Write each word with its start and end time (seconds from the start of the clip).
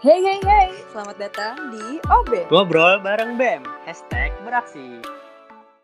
Hey 0.00 0.24
hey 0.24 0.40
hey, 0.40 0.72
selamat 0.96 1.28
datang 1.28 1.76
di 1.76 2.00
OB. 2.08 2.48
Ngobrol 2.48 3.04
bareng 3.04 3.36
BEM, 3.36 3.60
hashtag 3.84 4.32
beraksi. 4.48 4.96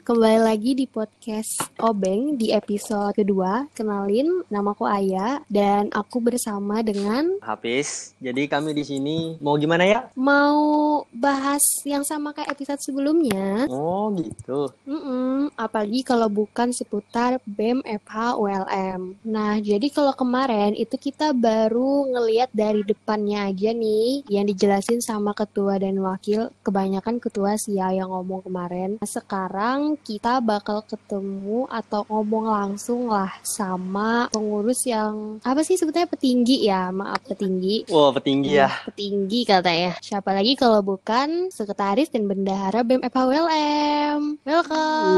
Kembali 0.06 0.38
lagi 0.38 0.78
di 0.78 0.86
podcast 0.86 1.66
Obeng 1.82 2.38
di 2.38 2.54
episode 2.54 3.10
kedua. 3.10 3.66
Kenalin, 3.74 4.46
namaku 4.46 4.86
Aya 4.86 5.42
dan 5.50 5.90
aku 5.90 6.22
bersama 6.22 6.78
dengan 6.78 7.42
Habis, 7.42 8.14
jadi 8.22 8.46
kami 8.46 8.70
di 8.70 8.86
sini 8.86 9.34
mau 9.42 9.58
gimana 9.58 9.82
ya? 9.82 10.06
mau 10.14 11.02
bahas 11.10 11.82
yang 11.82 12.06
sama 12.06 12.30
kayak 12.30 12.54
episode 12.54 12.78
sebelumnya. 12.86 13.66
Oh 13.66 14.14
gitu. 14.14 14.70
Mm-mm, 14.86 15.50
apalagi 15.58 16.06
kalau 16.06 16.30
bukan 16.30 16.70
seputar 16.70 17.42
BEM 17.42 17.82
FH 18.06 18.38
ULM. 18.38 19.18
Nah, 19.26 19.58
jadi 19.58 19.90
kalau 19.90 20.14
kemarin 20.14 20.78
itu 20.78 20.94
kita 20.94 21.34
baru 21.34 22.14
ngeliat 22.14 22.54
dari 22.54 22.86
depannya 22.86 23.50
aja 23.50 23.74
nih 23.74 24.22
yang 24.30 24.46
dijelasin 24.46 25.02
sama 25.02 25.34
ketua 25.34 25.82
dan 25.82 25.98
wakil. 25.98 26.54
Kebanyakan 26.62 27.18
ketua 27.18 27.58
sih 27.58 27.82
ya 27.82 27.90
yang 27.90 28.14
ngomong 28.14 28.46
kemarin. 28.46 29.02
Nah, 29.02 29.10
sekarang 29.10 29.95
kita 30.00 30.38
bakal 30.44 30.84
ketemu 30.84 31.64
atau 31.68 32.04
ngomong 32.06 32.44
langsung 32.48 33.08
lah 33.08 33.32
sama 33.42 34.28
pengurus 34.30 34.84
yang 34.84 35.40
apa 35.42 35.64
sih 35.64 35.80
sebetulnya 35.80 36.08
petinggi 36.08 36.68
ya, 36.68 36.92
maaf 36.92 37.24
petinggi. 37.24 37.88
Wow, 37.88 38.12
petinggi 38.14 38.50
ya. 38.52 38.70
Petinggi 38.88 39.48
katanya. 39.48 39.96
Siapa 40.04 40.30
lagi 40.36 40.54
kalau 40.54 40.84
bukan 40.84 41.48
sekretaris 41.48 42.12
dan 42.12 42.28
bendahara 42.28 42.84
BEM 42.84 43.02
FHWLM. 43.08 44.20
Welcome. 44.44 45.16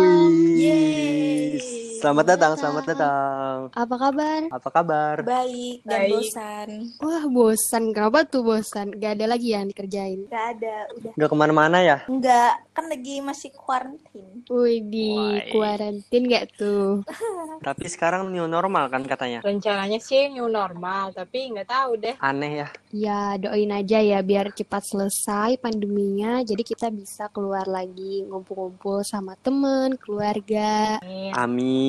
Wih. 0.55 1.98
Selamat 1.99 2.25
datang, 2.31 2.53
selamat 2.55 2.85
datang. 2.95 3.57
Apa 3.75 3.95
kabar? 3.99 4.41
Apa 4.55 4.69
kabar? 4.71 5.17
Baik 5.27 5.83
dan 5.83 6.07
Baik. 6.07 6.11
bosan. 6.15 6.69
Wah, 7.03 7.25
bosan. 7.27 7.85
Kenapa 7.91 8.23
tuh 8.23 8.47
bosan? 8.47 8.95
Gak 8.95 9.19
ada 9.19 9.27
lagi 9.27 9.51
yang 9.51 9.67
dikerjain. 9.67 10.31
Gak 10.31 10.47
ada, 10.55 10.87
udah. 10.95 11.13
Gak 11.19 11.29
ke 11.29 11.37
mana-mana 11.37 11.83
ya? 11.83 11.99
Enggak, 12.07 12.63
kan 12.71 12.87
lagi 12.87 13.19
masih 13.19 13.51
quarantine. 13.51 14.47
Wih, 14.47 14.79
di 14.87 15.11
kuarantin 15.51 16.23
gak 16.31 16.55
tuh? 16.55 17.03
Tapi 17.67 17.85
sekarang 17.91 18.31
new 18.31 18.47
normal 18.47 18.87
kan 18.87 19.03
katanya. 19.03 19.43
Rencananya 19.43 19.99
sih 19.99 20.31
new 20.31 20.47
normal, 20.47 21.11
tapi 21.11 21.51
nggak 21.51 21.67
tahu 21.67 21.99
deh. 21.99 22.15
Aneh 22.23 22.63
ya. 22.63 22.69
Ya, 22.95 23.23
doain 23.35 23.75
aja 23.75 23.99
ya 23.99 24.23
biar 24.23 24.55
cepat 24.55 24.87
selesai 24.87 25.59
pandeminya. 25.59 26.39
Jadi 26.47 26.63
kita 26.63 26.87
bisa 26.95 27.27
keluar 27.35 27.67
lagi 27.67 28.23
ngumpul-ngumpul 28.31 29.03
sama 29.03 29.35
temen, 29.43 29.99
keluarga. 29.99 31.03
Amin. 31.03 31.35
Amin. 31.35 31.88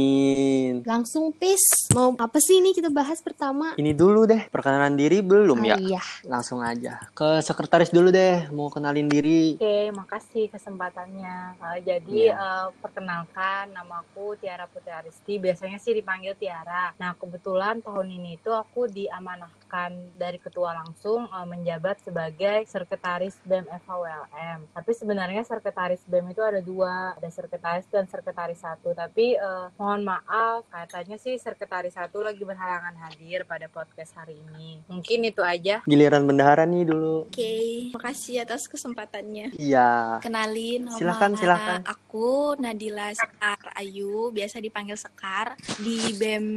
Langsung 0.84 1.30
peace. 1.36 1.92
Mau 1.94 2.16
apa 2.16 2.38
sih 2.42 2.60
ini 2.60 2.74
kita 2.74 2.90
bahas 2.90 3.22
pertama? 3.22 3.74
Ini 3.76 3.94
dulu 3.94 4.26
deh, 4.26 4.50
perkenalan 4.50 4.98
diri 4.98 5.22
belum 5.22 5.60
ya? 5.62 5.76
Ah, 5.76 5.80
iya. 5.80 6.02
Langsung 6.26 6.60
aja. 6.60 6.98
Ke 7.14 7.40
sekretaris 7.40 7.94
dulu 7.94 8.10
deh, 8.10 8.50
mau 8.50 8.68
kenalin 8.68 9.06
diri. 9.06 9.56
Oke, 9.56 9.94
makasih 9.94 10.50
kesempatannya. 10.50 11.38
Eh, 11.60 11.78
jadi 11.86 12.20
Iya. 12.30 12.34
eh, 12.34 12.68
perkenalkan 12.82 13.72
namaku 13.72 14.36
Tiara 14.42 14.66
Putri 14.66 14.92
Aristi. 14.92 15.38
Biasanya 15.38 15.78
sih 15.78 15.94
dipanggil 15.94 16.34
Tiara. 16.34 16.92
Nah, 16.98 17.14
kebetulan 17.14 17.80
tahun 17.80 18.08
ini 18.10 18.38
itu 18.38 18.50
aku 18.50 18.90
diamanahkan 18.90 19.69
dari 20.18 20.42
ketua 20.42 20.74
langsung 20.74 21.30
eh, 21.30 21.48
menjabat 21.48 22.02
sebagai 22.02 22.66
sekretaris 22.66 23.38
BEM 23.46 23.70
FHWLM. 23.86 24.74
Tapi 24.74 24.92
sebenarnya 24.98 25.46
sekretaris 25.46 26.02
BEM 26.10 26.34
itu 26.34 26.42
ada 26.42 26.60
dua, 26.60 27.14
ada 27.16 27.30
sekretaris 27.30 27.86
dan 27.88 28.10
sekretaris 28.10 28.60
satu. 28.60 28.92
Tapi 28.98 29.38
eh, 29.38 29.66
mohon 29.78 30.04
maaf, 30.04 30.66
katanya 30.74 31.16
sih 31.22 31.38
sekretaris 31.38 31.96
satu 31.96 32.26
lagi 32.26 32.42
berhalangan 32.42 32.98
hadir 33.08 33.46
pada 33.46 33.70
podcast 33.70 34.18
hari 34.18 34.42
ini. 34.50 34.82
Mungkin 34.90 35.30
itu 35.30 35.46
aja. 35.46 35.86
Giliran 35.86 36.26
bendahara 36.26 36.66
nih 36.66 36.90
dulu. 36.90 37.30
Oke, 37.30 37.94
makasih 37.94 38.44
atas 38.44 38.66
kesempatannya. 38.66 39.54
Iya. 39.56 40.20
Kenalin, 40.24 40.90
nama 40.90 40.98
Silakan, 40.98 41.32
silakan. 41.38 41.80
aku 41.86 42.58
Nadila 42.58 43.14
Sekar 43.14 43.62
Ayu, 43.78 44.34
biasa 44.34 44.58
dipanggil 44.58 44.98
Sekar. 44.98 45.54
Di 45.80 46.16
BEM 46.18 46.48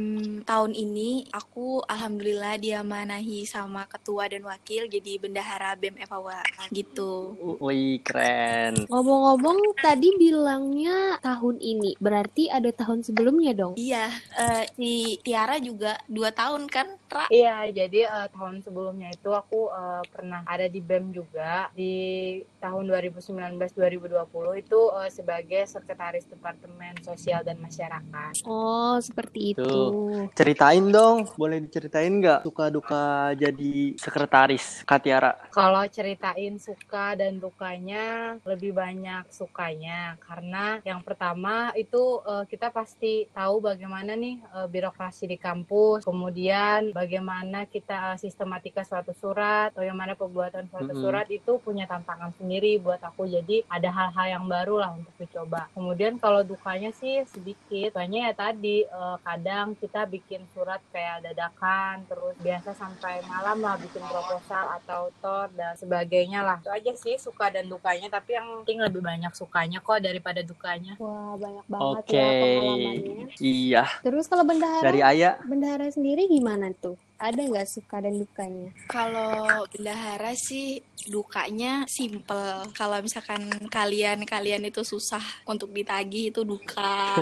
tahun 0.43 0.71
ini, 0.73 1.29
aku 1.31 1.83
alhamdulillah 1.85 2.55
diamanahi 3.03 3.43
sama 3.43 3.83
ketua 3.83 4.31
dan 4.31 4.47
wakil 4.47 4.87
jadi 4.87 5.19
bendahara 5.19 5.75
BEM 5.75 5.99
Evawa 5.99 6.39
gitu. 6.71 7.35
Wih, 7.59 7.99
keren. 7.99 8.87
Ngomong-ngomong, 8.87 9.75
tadi 9.83 10.15
bilangnya 10.15 11.19
tahun 11.19 11.59
ini. 11.59 11.99
Berarti 11.99 12.47
ada 12.47 12.71
tahun 12.71 13.03
sebelumnya 13.03 13.51
dong? 13.51 13.75
Iya, 13.75 14.07
eh, 14.39 14.63
si 14.79 15.19
Tiara 15.19 15.59
juga 15.59 15.99
dua 16.07 16.31
tahun 16.31 16.71
kan, 16.71 16.95
Ra? 17.11 17.27
Iya, 17.27 17.67
jadi 17.75 18.07
eh, 18.07 18.27
tahun 18.31 18.63
sebelumnya 18.63 19.11
itu 19.11 19.35
aku 19.35 19.67
eh, 19.67 20.03
pernah 20.07 20.47
ada 20.47 20.71
di 20.71 20.79
BEM 20.79 21.11
juga 21.11 21.67
di 21.75 22.39
tahun 22.63 22.87
2019-2020 22.87 24.63
itu 24.63 24.79
eh, 24.95 25.11
sebagai 25.11 25.63
sekretaris 25.67 26.23
Departemen 26.31 27.03
Sosial 27.03 27.43
dan 27.43 27.59
Masyarakat. 27.59 28.47
Oh, 28.47 28.95
seperti 29.03 29.51
itu. 29.51 29.67
Tuh. 29.67 30.31
Ceritain 30.39 30.87
dong, 30.87 31.27
boleh 31.35 31.59
diceritain 31.59 32.23
nggak 32.23 32.47
suka 32.47 32.71
duka 32.71 32.92
jadi 33.37 33.97
sekretaris 33.97 34.81
Katiara? 34.83 35.35
Kalau 35.53 35.83
ceritain 35.89 36.57
suka 36.57 37.13
dan 37.13 37.37
dukanya 37.37 38.37
lebih 38.43 38.73
banyak 38.73 39.27
sukanya 39.29 40.17
karena 40.21 40.81
yang 40.83 41.01
pertama 41.05 41.69
itu 41.77 42.21
eh, 42.25 42.45
kita 42.49 42.69
pasti 42.73 43.27
tahu 43.33 43.63
bagaimana 43.63 44.17
nih 44.17 44.41
eh, 44.41 44.67
birokrasi 44.69 45.25
di 45.29 45.37
kampus, 45.37 46.05
kemudian 46.05 46.93
bagaimana 46.93 47.65
kita 47.69 48.13
eh, 48.13 48.17
sistematika 48.21 48.81
suatu 48.83 49.13
surat, 49.13 49.73
bagaimana 49.73 50.17
pembuatan 50.17 50.67
suatu 50.69 50.93
Mm-mm. 50.93 51.03
surat 51.03 51.27
itu 51.29 51.59
punya 51.61 51.85
tantangan 51.85 52.33
sendiri 52.37 52.77
buat 52.81 53.01
aku. 53.01 53.25
Jadi 53.29 53.63
ada 53.69 53.89
hal-hal 53.89 54.39
yang 54.39 54.45
baru 54.49 54.75
lah 54.81 54.91
untuk 54.97 55.13
dicoba. 55.19 55.69
Kemudian 55.73 56.19
kalau 56.19 56.41
dukanya 56.43 56.91
sih 56.93 57.23
sedikit, 57.29 57.95
banyak 57.95 58.21
ya 58.29 58.33
tadi 58.35 58.83
eh, 58.85 59.17
kadang 59.23 59.77
kita 59.77 60.05
bikin 60.09 60.45
surat 60.53 60.81
kayak 60.93 61.23
dadakan, 61.23 62.03
terus 62.09 62.35
biasa 62.41 62.75
sampai 62.83 63.23
malam 63.23 63.57
lah 63.63 63.79
bikin 63.79 64.03
proposal 64.03 64.75
atau 64.83 65.07
tor 65.23 65.47
dan 65.55 65.71
sebagainya 65.79 66.43
lah. 66.43 66.59
Itu 66.59 66.67
aja 66.67 66.91
sih 66.99 67.15
suka 67.15 67.47
dan 67.47 67.71
dukanya, 67.71 68.11
tapi 68.11 68.35
yang 68.35 68.61
penting 68.61 68.83
lebih 68.83 68.99
banyak 68.99 69.31
sukanya 69.31 69.79
kok 69.79 70.03
daripada 70.03 70.43
dukanya. 70.43 70.99
Wah, 70.99 71.39
banyak 71.39 71.65
banget 71.71 72.03
Oke. 72.03 72.19
ya 72.19 72.27
pengalamannya. 72.27 73.25
Iya, 73.39 73.83
Terus 74.03 74.25
kalau 74.27 74.43
bendahara, 74.43 74.83
dari 74.83 74.99
Ayah. 74.99 75.39
bendahara 75.47 75.87
sendiri 75.87 76.27
gimana 76.27 76.75
tuh? 76.75 76.99
Ada 77.23 77.39
nggak 77.39 77.69
suka 77.71 78.03
dan 78.03 78.19
dukanya? 78.19 78.67
Kalau 78.91 79.63
bendahara 79.71 80.35
sih 80.35 80.83
dukanya 81.07 81.87
simple. 81.87 82.67
Kalau 82.75 82.99
misalkan 82.99 83.47
kalian 83.71 84.27
kalian 84.27 84.67
itu 84.67 84.83
susah 84.83 85.23
untuk 85.47 85.71
ditagih 85.71 86.35
itu 86.35 86.43
duka. 86.43 87.15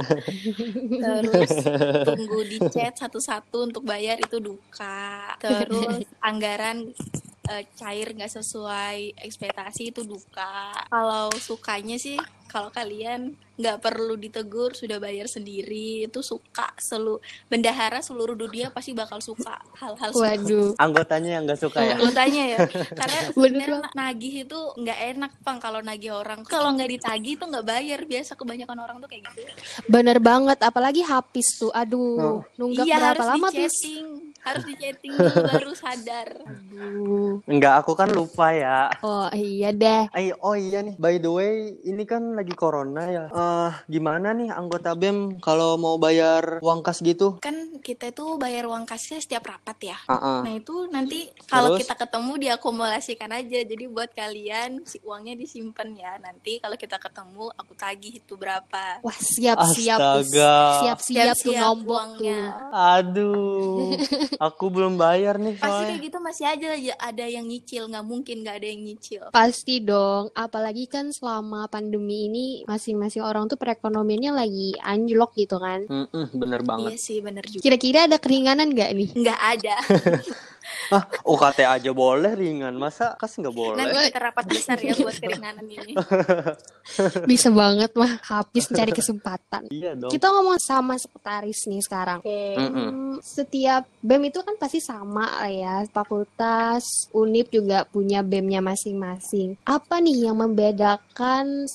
Terus 1.06 1.53
tunggu 2.01 2.40
di 2.50 2.57
chat 2.73 2.97
satu-satu 2.97 3.69
untuk 3.69 3.85
bayar 3.85 4.17
itu 4.17 4.41
duka. 4.41 5.38
Terus 5.38 6.01
anggaran 6.17 6.90
eh, 7.53 7.63
cair 7.78 8.17
nggak 8.17 8.41
sesuai 8.41 9.22
ekspektasi 9.22 9.94
itu 9.94 10.01
duka. 10.01 10.73
Kalau 10.90 11.29
sukanya 11.38 12.01
sih 12.01 12.17
kalau 12.51 12.67
kalian 12.67 13.31
nggak 13.56 13.78
perlu 13.78 14.17
ditegur 14.17 14.73
sudah 14.73 14.97
bayar 14.97 15.29
sendiri 15.29 16.09
itu 16.09 16.19
suka 16.25 16.73
selu 16.81 17.22
bendahara 17.45 18.01
seluruh 18.01 18.34
dunia 18.34 18.73
pasti 18.73 18.91
bakal 18.91 19.22
suka 19.22 19.56
hal-hal 19.78 20.09
Waduh. 20.12 20.73
Anggotanya 20.81 21.40
yang 21.40 21.44
nggak 21.47 21.61
suka 21.61 21.79
ya? 21.79 21.95
Anggotanya 21.95 22.44
ya 22.44 22.57
karena 23.00 23.19
Bener 23.31 23.67
sebenarnya 23.69 23.91
nagih 23.94 24.34
itu 24.50 24.59
nggak 24.81 25.00
enak 25.16 25.31
pang 25.45 25.57
kalau 25.61 25.79
nagih 25.79 26.11
orang 26.11 26.41
kalau 26.44 26.73
nggak 26.73 26.90
ditagih 27.00 27.38
itu 27.38 27.45
nggak 27.47 27.66
bayar 27.66 28.00
biasa 28.03 28.35
kebanyakan 28.35 28.78
orang 28.81 28.97
tuh 29.00 29.07
kayak 29.07 29.29
gitu 29.31 29.41
Bener 29.88 30.17
banget, 30.17 30.59
apalagi 30.63 31.01
habis 31.06 31.47
tuh. 31.59 31.69
Oh. 31.72 31.79
Aduh, 31.81 32.41
nunggak 32.57 32.85
iya 32.85 32.97
berapa 32.97 33.07
harus 33.13 33.28
lama 33.28 33.47
tuh? 33.51 33.69
Harus 34.41 34.63
di 34.63 34.74
chatting 34.75 35.13
dulu 35.13 35.35
baru 35.47 35.72
sadar 35.74 36.28
Aduh. 36.41 37.41
Enggak, 37.46 37.84
aku 37.84 37.93
kan 37.93 38.09
lupa 38.09 38.52
ya. 38.52 38.90
Oh 39.02 39.29
iya 39.32 39.70
deh. 39.72 40.08
Eh, 40.11 40.32
oh 40.35 40.53
iya 40.53 40.82
nih, 40.82 40.96
by 40.96 41.17
the 41.17 41.28
way, 41.28 41.53
ini 41.82 42.03
kan 42.03 42.34
lagi 42.34 42.52
corona 42.52 43.03
ya. 43.05 43.26
Eh, 43.28 43.70
gimana 43.88 44.32
nih 44.32 44.49
anggota 44.49 44.93
BEM 44.93 45.38
kalau 45.38 45.76
mau 45.76 45.96
bayar 45.96 46.59
uang 46.59 46.82
kas 46.82 46.99
gitu? 46.99 47.38
kan 47.40 47.53
kita 47.79 48.09
itu 48.09 48.38
bayar 48.38 48.66
uang 48.66 48.85
kasnya 48.85 49.17
setiap 49.17 49.41
rapat 49.47 49.78
ya 49.84 49.97
Ah, 50.05 50.14
ah. 50.14 50.40
nah 50.41 50.53
itu 50.53 50.85
nanti 50.88 51.26
kalau 51.43 51.73
kita 51.73 51.97
ketemu 51.97 52.38
diakumulasikan 52.40 53.32
aja 53.32 53.59
jadi 53.59 53.85
buat 53.88 54.11
kalian 54.11 54.85
si 54.85 55.02
uangnya 55.02 55.34
disimpan 55.34 55.90
ya 55.91 56.14
nanti 56.17 56.58
kalau 56.58 56.76
kita 56.76 56.97
ketemu 56.97 57.49
aku 57.52 57.73
tagih 57.73 58.14
itu 58.16 58.34
berapa 58.35 59.02
Wah, 59.02 59.17
siap-siap. 59.17 59.97
Astaga. 59.97 60.53
Siap-siap 60.79 60.97
tuh 61.34 61.52
Siap-siap 61.52 61.64
nombok 61.64 61.90
uangnya. 61.91 62.41
tuh. 62.46 62.70
Aduh, 62.72 63.90
aku 64.37 64.66
belum 64.67 64.95
bayar 64.95 65.35
nih 65.35 65.55
pasti 65.55 65.66
soalnya. 65.66 65.87
kayak 65.89 66.01
gitu 66.05 66.17
masih 66.19 66.45
aja 66.45 66.69
ya 66.73 66.95
ada 66.95 67.25
yang 67.25 67.43
nyicil 67.43 67.87
nggak 67.87 68.05
mungkin 68.05 68.35
nggak 68.41 68.55
ada 68.57 68.67
yang 68.67 68.81
nyicil 68.81 69.23
Pasti 69.29 69.79
dong, 69.79 70.29
apalagi 70.33 70.85
kan 70.85 71.09
selama 71.09 71.66
pandemi 71.66 72.28
ini 72.28 72.45
masing-masing 72.63 73.22
orang 73.22 73.45
tuh 73.45 73.55
perekonomiannya 73.55 74.31
lagi 74.31 74.75
anjlok 74.78 75.33
gitu 75.35 75.57
kan. 75.57 75.83
Mm-mm, 75.85 76.31
bener 76.35 76.59
iya 76.59 76.67
banget. 76.67 76.91
sih 76.97 77.17
bener 77.19 77.43
juga 77.43 77.61
Kira-kira 77.61 77.99
ada 78.05 78.17
keringanan 78.17 78.69
nggak 78.69 78.91
nih? 78.91 79.09
nggak 79.13 79.39
ada 79.39 79.75
Ah, 80.91 81.03
UKT 81.23 81.59
aja 81.63 81.91
boleh 81.91 82.31
ringan. 82.35 82.75
Masa 82.75 83.16
kas 83.16 83.37
nggak 83.40 83.55
boleh? 83.55 83.78
Nanti 83.79 84.11
kita 84.11 84.19
rapat 84.19 84.46
besar 84.47 84.78
ya 84.78 84.93
buat 85.05 85.17
keringanan 85.17 85.66
ini. 85.66 85.93
Bisa 87.31 87.47
banget 87.49 87.91
mah 87.96 88.19
habis 88.28 88.67
mencari 88.69 88.91
kesempatan. 88.93 89.61
Iya 89.72 89.91
dong. 89.97 90.11
Kita 90.11 90.28
ngomong 90.29 90.59
sama 90.61 90.96
sekretaris 90.99 91.66
nih 91.67 91.81
sekarang. 91.81 92.19
Oke. 92.22 92.43
Mm-mm. 92.58 92.90
Hmm, 92.91 93.16
setiap 93.23 93.87
BEM 94.03 94.29
itu 94.29 94.40
kan 94.43 94.55
pasti 94.59 94.79
sama 94.84 95.25
lah 95.41 95.52
ya. 95.52 95.75
Fakultas, 95.90 97.07
UNIP 97.16 97.61
juga 97.61 97.87
punya 97.87 98.22
BEM-nya 98.22 98.59
masing-masing. 98.61 99.57
Apa 99.66 99.99
nih 100.03 100.29
yang 100.29 100.37
membedakan 100.40 101.66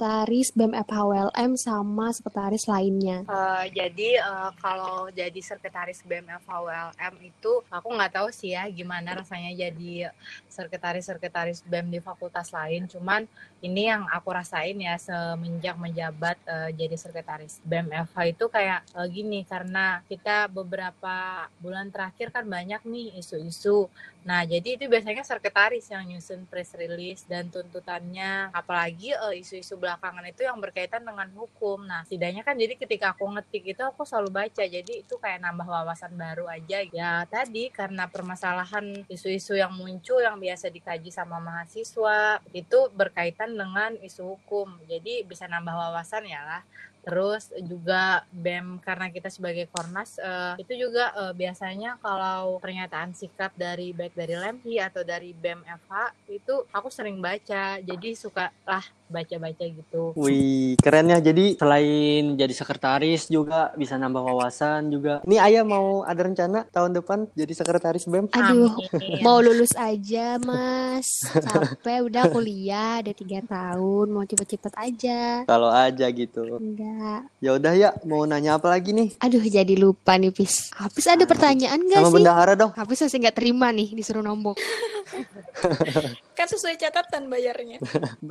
sekretaris 0.00 0.56
BEM 0.56 0.72
FHWLM 0.88 1.60
sama 1.60 2.08
sekretaris 2.08 2.64
lainnya? 2.64 3.20
Eh, 3.28 3.64
jadi 3.68 4.16
eh, 4.16 4.50
kalau 4.56 5.12
jadi 5.12 5.36
sekretaris 5.44 6.00
BEM 6.08 6.24
FHWLM 6.40 7.14
itu 7.20 7.60
aku 7.68 7.88
nggak 7.92 8.16
tahu 8.16 8.32
sih 8.32 8.56
ya 8.56 8.64
gimana 8.72 9.20
rasanya 9.20 9.52
jadi 9.52 10.08
sekretaris-sekretaris 10.48 11.68
BEM 11.68 11.92
di 11.92 12.00
fakultas 12.00 12.48
lain. 12.48 12.88
Cuman 12.88 13.28
ini 13.60 13.92
yang 13.92 14.08
aku 14.08 14.32
rasain 14.32 14.80
ya 14.80 14.96
semenjak 14.96 15.76
menjabat 15.76 16.40
eh, 16.48 16.72
jadi 16.72 16.96
sekretaris 16.96 17.60
BEM 17.60 17.92
FH 17.92 18.16
itu 18.32 18.44
kayak 18.48 18.80
eh, 18.96 19.08
gini 19.12 19.44
karena 19.44 20.00
kita 20.08 20.48
beberapa 20.48 21.44
bulan 21.60 21.92
terakhir 21.92 22.32
kan 22.32 22.48
banyak 22.48 22.80
nih 22.88 23.20
isu-isu. 23.20 23.92
Nah, 24.20 24.44
jadi 24.44 24.76
itu 24.76 24.84
biasanya 24.84 25.24
sekretaris 25.24 25.88
yang 25.88 26.04
nyusun 26.04 26.44
press 26.44 26.76
release 26.76 27.24
dan 27.24 27.48
tuntutannya. 27.48 28.52
Apalagi 28.52 29.16
eh, 29.16 29.40
isu-isu 29.40 29.80
belakangan 29.80 30.24
itu 30.28 30.44
yang 30.44 30.60
berkaitan 30.60 31.00
dengan 31.00 31.28
hukum. 31.32 31.88
Nah, 31.88 32.04
setidaknya 32.04 32.44
kan 32.44 32.54
jadi 32.60 32.76
ketika 32.76 33.16
aku 33.16 33.24
ngetik 33.32 33.72
itu 33.72 33.80
aku 33.80 34.04
selalu 34.04 34.44
baca. 34.44 34.64
Jadi 34.64 35.04
itu 35.08 35.14
kayak 35.16 35.40
nambah 35.40 35.64
wawasan 35.64 36.12
baru 36.20 36.44
aja. 36.52 36.84
Ya 36.92 37.24
tadi 37.32 37.72
karena 37.72 38.12
permasalahan 38.12 39.08
isu-isu 39.08 39.56
yang 39.56 39.72
muncul 39.72 40.20
yang 40.20 40.36
biasa 40.36 40.68
dikaji 40.68 41.08
sama 41.08 41.40
mahasiswa 41.40 42.44
itu 42.52 42.78
berkaitan 42.92 43.56
dengan 43.56 43.96
isu 44.04 44.36
hukum. 44.36 44.76
Jadi 44.84 45.24
bisa 45.24 45.48
nambah 45.48 45.72
wawasan 45.72 46.28
ya 46.28 46.44
lah. 46.44 46.62
Terus 47.00 47.50
juga 47.64 48.22
BEM 48.30 48.78
karena 48.84 49.08
kita 49.08 49.32
sebagai 49.32 49.66
Kornas 49.72 50.20
eh, 50.20 50.60
itu 50.60 50.88
juga 50.88 51.12
eh, 51.16 51.32
biasanya 51.34 51.96
kalau 51.98 52.60
pernyataan 52.60 53.16
sikap 53.16 53.52
dari 53.56 53.96
baik 53.96 54.14
dari 54.14 54.34
Lemhi 54.36 54.76
atau 54.78 55.00
dari 55.00 55.32
BEM 55.32 55.64
FH 55.64 55.92
itu 56.28 56.54
aku 56.70 56.88
sering 56.92 57.18
baca. 57.18 57.80
Jadi 57.80 58.12
suka 58.12 58.52
lah 58.68 58.84
baca-baca 59.10 59.64
gitu. 59.66 60.14
Wih, 60.14 60.78
keren 60.78 61.10
ya. 61.10 61.18
Jadi 61.18 61.58
selain 61.58 62.38
jadi 62.38 62.54
sekretaris 62.54 63.26
juga 63.26 63.74
bisa 63.74 63.98
nambah 63.98 64.22
wawasan 64.22 64.88
juga. 64.88 65.20
Ini 65.26 65.36
Ayah 65.42 65.64
mau 65.66 66.06
ada 66.06 66.22
rencana 66.22 66.64
tahun 66.70 66.96
depan 66.96 67.26
jadi 67.34 67.52
sekretaris 67.52 68.06
BEM? 68.06 68.30
Aduh, 68.30 68.70
Amin. 68.70 69.20
mau 69.20 69.42
lulus 69.42 69.74
aja 69.74 70.38
mas. 70.38 71.26
Capek 71.50 72.06
udah 72.06 72.30
kuliah, 72.30 73.02
ada 73.02 73.10
tiga 73.10 73.42
tahun. 73.44 74.06
Mau 74.08 74.22
cepet-cepet 74.22 74.72
aja. 74.78 75.42
Kalau 75.44 75.68
aja 75.68 76.06
gitu. 76.08 76.56
Enggak. 76.56 77.26
Ya 77.42 77.50
udah 77.58 77.72
ya, 77.74 77.90
mau 78.06 78.22
nanya 78.24 78.56
apa 78.56 78.70
lagi 78.70 78.94
nih? 78.94 79.18
Aduh, 79.18 79.42
jadi 79.42 79.74
lupa 79.74 80.14
nih, 80.14 80.30
Pis. 80.30 80.70
Habis 80.78 81.10
ada 81.10 81.26
pertanyaan 81.26 81.82
gak 81.90 82.00
Sama 82.00 82.08
sih? 82.08 82.16
bendahara 82.22 82.54
dong. 82.54 82.70
Habis 82.78 83.02
masih 83.02 83.18
nggak 83.26 83.36
terima 83.36 83.68
nih, 83.74 83.90
disuruh 83.90 84.22
nombok. 84.22 84.56
Kan 86.38 86.46
sesuai 86.46 86.76
catatan 86.78 87.26
bayarnya. 87.26 87.78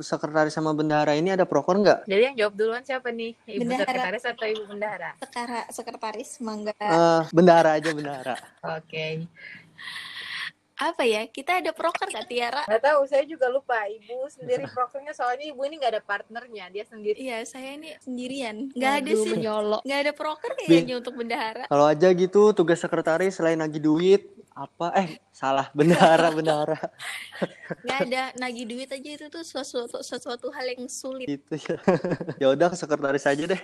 Sekretaris 0.00 0.54
sama 0.54 0.72
bendahara 0.72 1.14
ini 1.14 1.30
ada 1.32 1.44
proker 1.44 1.76
nggak? 1.78 1.98
Jadi 2.08 2.22
yang 2.32 2.36
jawab 2.36 2.54
duluan 2.56 2.82
siapa 2.82 3.12
nih? 3.12 3.36
Ibu 3.46 3.62
Bendahara. 3.64 3.84
sekretaris 3.86 4.24
atau 4.26 4.46
ibu 4.48 4.62
bendahara? 4.66 5.10
Sekara 5.20 5.60
sekretaris 5.70 6.30
mangga. 6.42 6.74
Eh, 6.76 7.22
bendahara 7.30 7.70
aja 7.78 7.90
bendahara. 7.92 8.34
Oke. 8.80 9.26
Apa 10.80 11.04
ya? 11.04 11.28
Kita 11.28 11.60
ada 11.60 11.76
proker 11.76 12.08
Kak 12.08 12.24
Tiara? 12.24 12.64
Nggak 12.64 12.80
tahu, 12.80 13.00
saya 13.04 13.28
juga 13.28 13.52
lupa. 13.52 13.84
Ibu 13.84 14.32
sendiri 14.32 14.64
prokernya 14.72 15.12
soalnya 15.12 15.52
ibu 15.52 15.60
ini 15.68 15.76
nggak 15.76 15.92
ada 15.92 16.02
partnernya, 16.02 16.72
dia 16.72 16.84
sendiri. 16.88 17.20
Iya, 17.20 17.44
saya 17.44 17.76
ini 17.76 17.92
sendirian. 18.00 18.72
Nggak 18.72 18.94
ada 19.04 19.12
sih. 19.12 19.28
menyolok. 19.28 19.80
Nggak 19.84 20.00
ada 20.00 20.12
proker 20.16 20.52
kayaknya 20.56 20.94
untuk 20.96 21.14
bendahara. 21.20 21.64
Kalau 21.68 21.84
aja 21.84 22.08
gitu 22.16 22.56
tugas 22.56 22.80
sekretaris 22.80 23.36
selain 23.36 23.60
nagih 23.60 23.84
duit 23.84 24.24
apa? 24.56 24.96
Eh 24.96 25.20
salah 25.40 25.72
bendahara 25.72 26.28
bendahara 26.36 26.78
Nggak 27.70 27.98
ada 28.10 28.22
nagih 28.36 28.66
duit 28.66 28.90
aja 28.90 29.10
itu 29.16 29.26
tuh 29.30 29.44
sesuatu 29.46 30.02
sesuatu 30.02 30.50
hal 30.52 30.74
yang 30.74 30.90
sulit. 30.90 31.26
gitu 31.30 31.54
ya. 31.56 31.78
ya 32.42 32.46
udah 32.52 32.66
ke 32.72 32.76
sekretaris 32.76 33.24
aja 33.24 33.44
deh. 33.46 33.62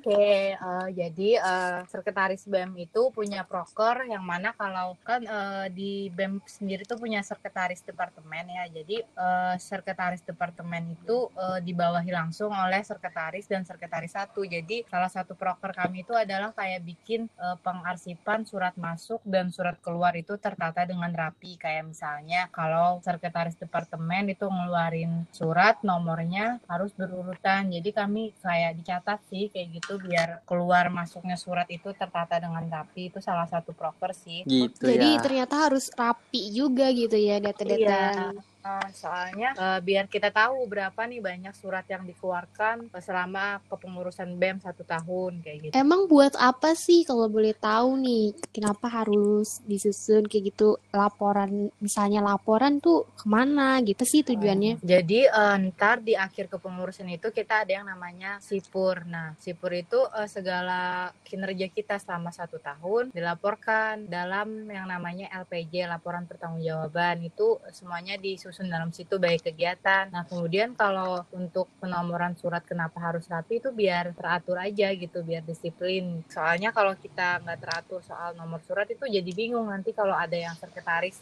Oke, 0.00 0.54
eh, 0.54 0.86
jadi 0.94 1.30
eh, 1.42 1.78
sekretaris 1.90 2.46
BEM 2.46 2.78
itu 2.78 3.10
punya 3.10 3.42
proker 3.42 4.06
yang 4.08 4.22
mana 4.22 4.54
kalau 4.54 4.94
kan 5.02 5.20
eh, 5.24 5.66
di 5.74 5.92
BEM 6.14 6.40
sendiri 6.46 6.86
tuh 6.86 6.96
punya 6.96 7.20
sekretaris 7.20 7.82
departemen 7.82 8.46
ya. 8.48 8.64
Jadi 8.70 9.02
eh, 9.02 9.54
sekretaris 9.58 10.22
departemen 10.22 10.94
itu 10.94 11.28
eh, 11.34 11.60
dibawahi 11.60 12.10
langsung 12.14 12.54
oleh 12.54 12.80
sekretaris 12.86 13.50
dan 13.50 13.66
sekretaris 13.66 14.14
satu. 14.14 14.46
Jadi 14.46 14.86
salah 14.86 15.10
satu 15.10 15.34
proker 15.34 15.74
kami 15.74 16.06
itu 16.06 16.14
adalah 16.14 16.54
kayak 16.54 16.86
bikin 16.86 17.26
eh, 17.26 17.56
pengarsipan 17.60 18.46
surat 18.46 18.72
masuk 18.78 19.20
dan 19.26 19.50
surat 19.50 19.76
keluar 19.82 20.14
itu 20.14 20.38
tertata 20.38 20.86
dengan 20.86 21.09
rapi. 21.14 21.56
Kayak 21.60 21.92
misalnya 21.92 22.50
kalau 22.50 22.98
sekretaris 23.00 23.56
departemen 23.56 24.32
itu 24.32 24.46
ngeluarin 24.46 25.26
surat 25.30 25.80
nomornya 25.86 26.58
harus 26.66 26.90
berurutan. 26.96 27.70
Jadi 27.70 27.90
kami 27.94 28.34
kayak 28.40 28.80
dicatat 28.82 29.20
sih 29.30 29.48
kayak 29.48 29.80
gitu 29.80 30.00
biar 30.02 30.44
keluar 30.44 30.90
masuknya 30.92 31.38
surat 31.38 31.66
itu 31.70 31.92
tertata 31.94 32.42
dengan 32.42 32.66
rapi. 32.68 33.08
Itu 33.14 33.22
salah 33.22 33.46
satu 33.46 33.70
proker 33.72 34.12
sih. 34.12 34.42
Gitu 34.44 34.82
Jadi 34.82 35.08
ya. 35.16 35.22
ternyata 35.22 35.70
harus 35.70 35.88
rapi 35.94 36.50
juga 36.50 36.90
gitu 36.90 37.16
ya 37.16 37.38
data-data. 37.38 38.49
Nah, 38.60 38.86
soalnya 38.92 39.56
eh, 39.56 39.80
biar 39.80 40.04
kita 40.04 40.28
tahu 40.28 40.68
berapa 40.68 41.00
nih 41.08 41.20
banyak 41.24 41.54
surat 41.56 41.88
yang 41.88 42.04
dikeluarkan 42.04 42.92
selama 43.00 43.64
kepengurusan 43.72 44.36
BEM 44.36 44.60
satu 44.60 44.84
tahun 44.84 45.40
kayak 45.40 45.58
gitu. 45.64 45.72
Emang 45.72 46.04
buat 46.04 46.36
apa 46.36 46.76
sih 46.76 47.08
kalau 47.08 47.26
boleh 47.32 47.56
tahu 47.56 47.96
nih 48.04 48.36
kenapa 48.52 48.92
harus 48.92 49.64
disusun 49.64 50.28
kayak 50.28 50.52
gitu 50.52 50.76
laporan 50.92 51.72
misalnya 51.80 52.20
laporan 52.20 52.84
tuh 52.84 53.08
ke 53.16 53.24
mana 53.24 53.80
gitu 53.80 54.04
sih 54.04 54.20
tujuannya? 54.20 54.84
Jadi 54.84 55.24
eh, 55.24 55.56
ntar 55.72 56.04
di 56.04 56.12
akhir 56.12 56.52
kepengurusan 56.52 57.08
itu 57.08 57.32
kita 57.32 57.64
ada 57.64 57.72
yang 57.80 57.88
namanya 57.88 58.36
sipur. 58.44 59.08
Nah, 59.08 59.32
sipur 59.40 59.72
itu 59.72 60.04
eh, 60.12 60.28
segala 60.28 61.08
kinerja 61.24 61.72
kita 61.72 61.96
selama 61.96 62.28
satu 62.28 62.60
tahun 62.60 63.08
dilaporkan 63.16 64.04
dalam 64.04 64.68
yang 64.68 64.84
namanya 64.84 65.32
LPJ, 65.32 65.88
laporan 65.88 66.28
pertanggungjawaban 66.28 67.24
itu 67.24 67.56
semuanya 67.72 68.20
disusun 68.20 68.49
dalam 68.58 68.90
situ 68.90 69.20
baik 69.20 69.46
kegiatan. 69.46 70.10
Nah, 70.10 70.26
kemudian 70.26 70.74
kalau 70.74 71.22
untuk 71.30 71.70
penomoran 71.78 72.34
surat 72.34 72.66
kenapa 72.66 72.98
harus 72.98 73.28
rapi 73.30 73.62
itu 73.62 73.70
biar 73.70 74.16
teratur 74.16 74.58
aja 74.58 74.90
gitu, 74.96 75.22
biar 75.22 75.46
disiplin. 75.46 76.24
Soalnya 76.26 76.74
kalau 76.74 76.96
kita 76.98 77.38
nggak 77.44 77.58
teratur 77.60 78.00
soal 78.02 78.34
nomor 78.34 78.58
surat 78.64 78.88
itu 78.90 79.04
jadi 79.06 79.30
bingung 79.30 79.68
nanti 79.68 79.94
kalau 79.94 80.16
ada 80.16 80.34
yang 80.34 80.56
sekretaris 80.56 81.20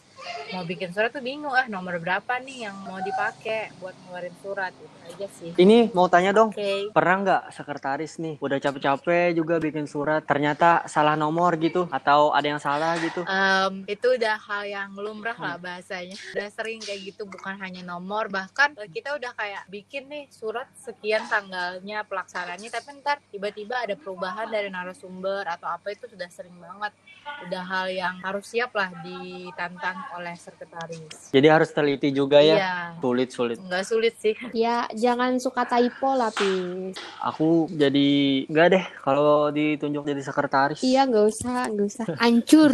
mau 0.54 0.64
bikin 0.64 0.90
surat 0.94 1.10
tuh 1.12 1.20
bingung 1.20 1.52
ah 1.52 1.66
nomor 1.66 1.98
berapa 1.98 2.40
nih 2.40 2.70
yang 2.70 2.76
mau 2.86 2.98
dipakai 3.02 3.74
buat 3.82 3.92
ngeluarin 4.06 4.36
surat 4.40 4.72
itu 4.72 4.96
aja 5.04 5.26
sih. 5.34 5.50
Ini 5.58 5.90
mau 5.92 6.06
tanya 6.06 6.30
dong. 6.30 6.54
Oke. 6.54 6.92
Pernah 6.94 7.16
nggak 7.26 7.42
sekretaris 7.52 8.20
nih 8.22 8.34
udah 8.38 8.58
capek-capek 8.62 9.34
juga 9.34 9.58
bikin 9.58 9.90
surat 9.90 10.22
ternyata 10.22 10.86
salah 10.86 11.18
nomor 11.18 11.56
gitu 11.58 11.90
atau 11.90 12.30
ada 12.30 12.46
yang 12.46 12.62
salah 12.62 12.94
gitu? 13.02 13.26
Em, 13.26 13.84
itu 13.90 14.06
udah 14.14 14.36
hal 14.38 14.62
yang 14.68 14.90
lumrah 14.94 15.36
lah 15.36 15.56
bahasanya. 15.58 16.14
Udah 16.36 16.48
sering 16.54 16.78
kayak 16.82 17.14
gitu 17.14 17.17
bukan 17.26 17.58
hanya 17.58 17.82
nomor 17.82 18.28
bahkan 18.28 18.76
eh, 18.78 18.90
kita 18.90 19.16
udah 19.16 19.32
kayak 19.34 19.64
bikin 19.72 20.06
nih 20.06 20.24
surat 20.30 20.68
sekian 20.78 21.24
tanggalnya 21.26 22.04
pelaksananya 22.04 22.68
tapi 22.70 23.00
ntar 23.00 23.18
tiba-tiba 23.32 23.80
ada 23.82 23.94
perubahan 23.98 24.46
dari 24.50 24.68
narasumber 24.68 25.46
atau 25.48 25.68
apa 25.70 25.90
itu 25.94 26.06
sudah 26.10 26.28
sering 26.30 26.54
banget. 26.58 26.92
Udah 27.44 27.60
hal 27.62 27.86
yang 27.92 28.16
harus 28.24 28.50
siap 28.50 28.72
lah 28.72 28.88
ditantang 29.04 30.00
oleh 30.16 30.32
sekretaris. 30.34 31.28
Jadi 31.28 31.46
harus 31.46 31.68
teliti 31.70 32.08
juga 32.08 32.40
ya. 32.40 32.56
Iya. 32.56 32.74
Sulit 32.98 33.28
sulit. 33.30 33.56
Nggak 33.60 33.84
sulit 33.84 34.14
sih. 34.16 34.34
Ya 34.56 34.88
jangan 34.96 35.36
suka 35.36 35.68
typo 35.68 36.16
lah 36.16 36.32
Pis. 36.32 36.96
Aku 37.20 37.68
jadi 37.68 38.08
nggak 38.48 38.66
deh 38.72 38.84
kalau 39.04 39.52
ditunjuk 39.52 40.08
jadi 40.08 40.22
sekretaris. 40.24 40.80
Iya 40.80 41.04
nggak 41.04 41.26
usah 41.28 41.58
nggak 41.68 41.86
usah. 41.86 42.04
Hancur. 42.16 42.72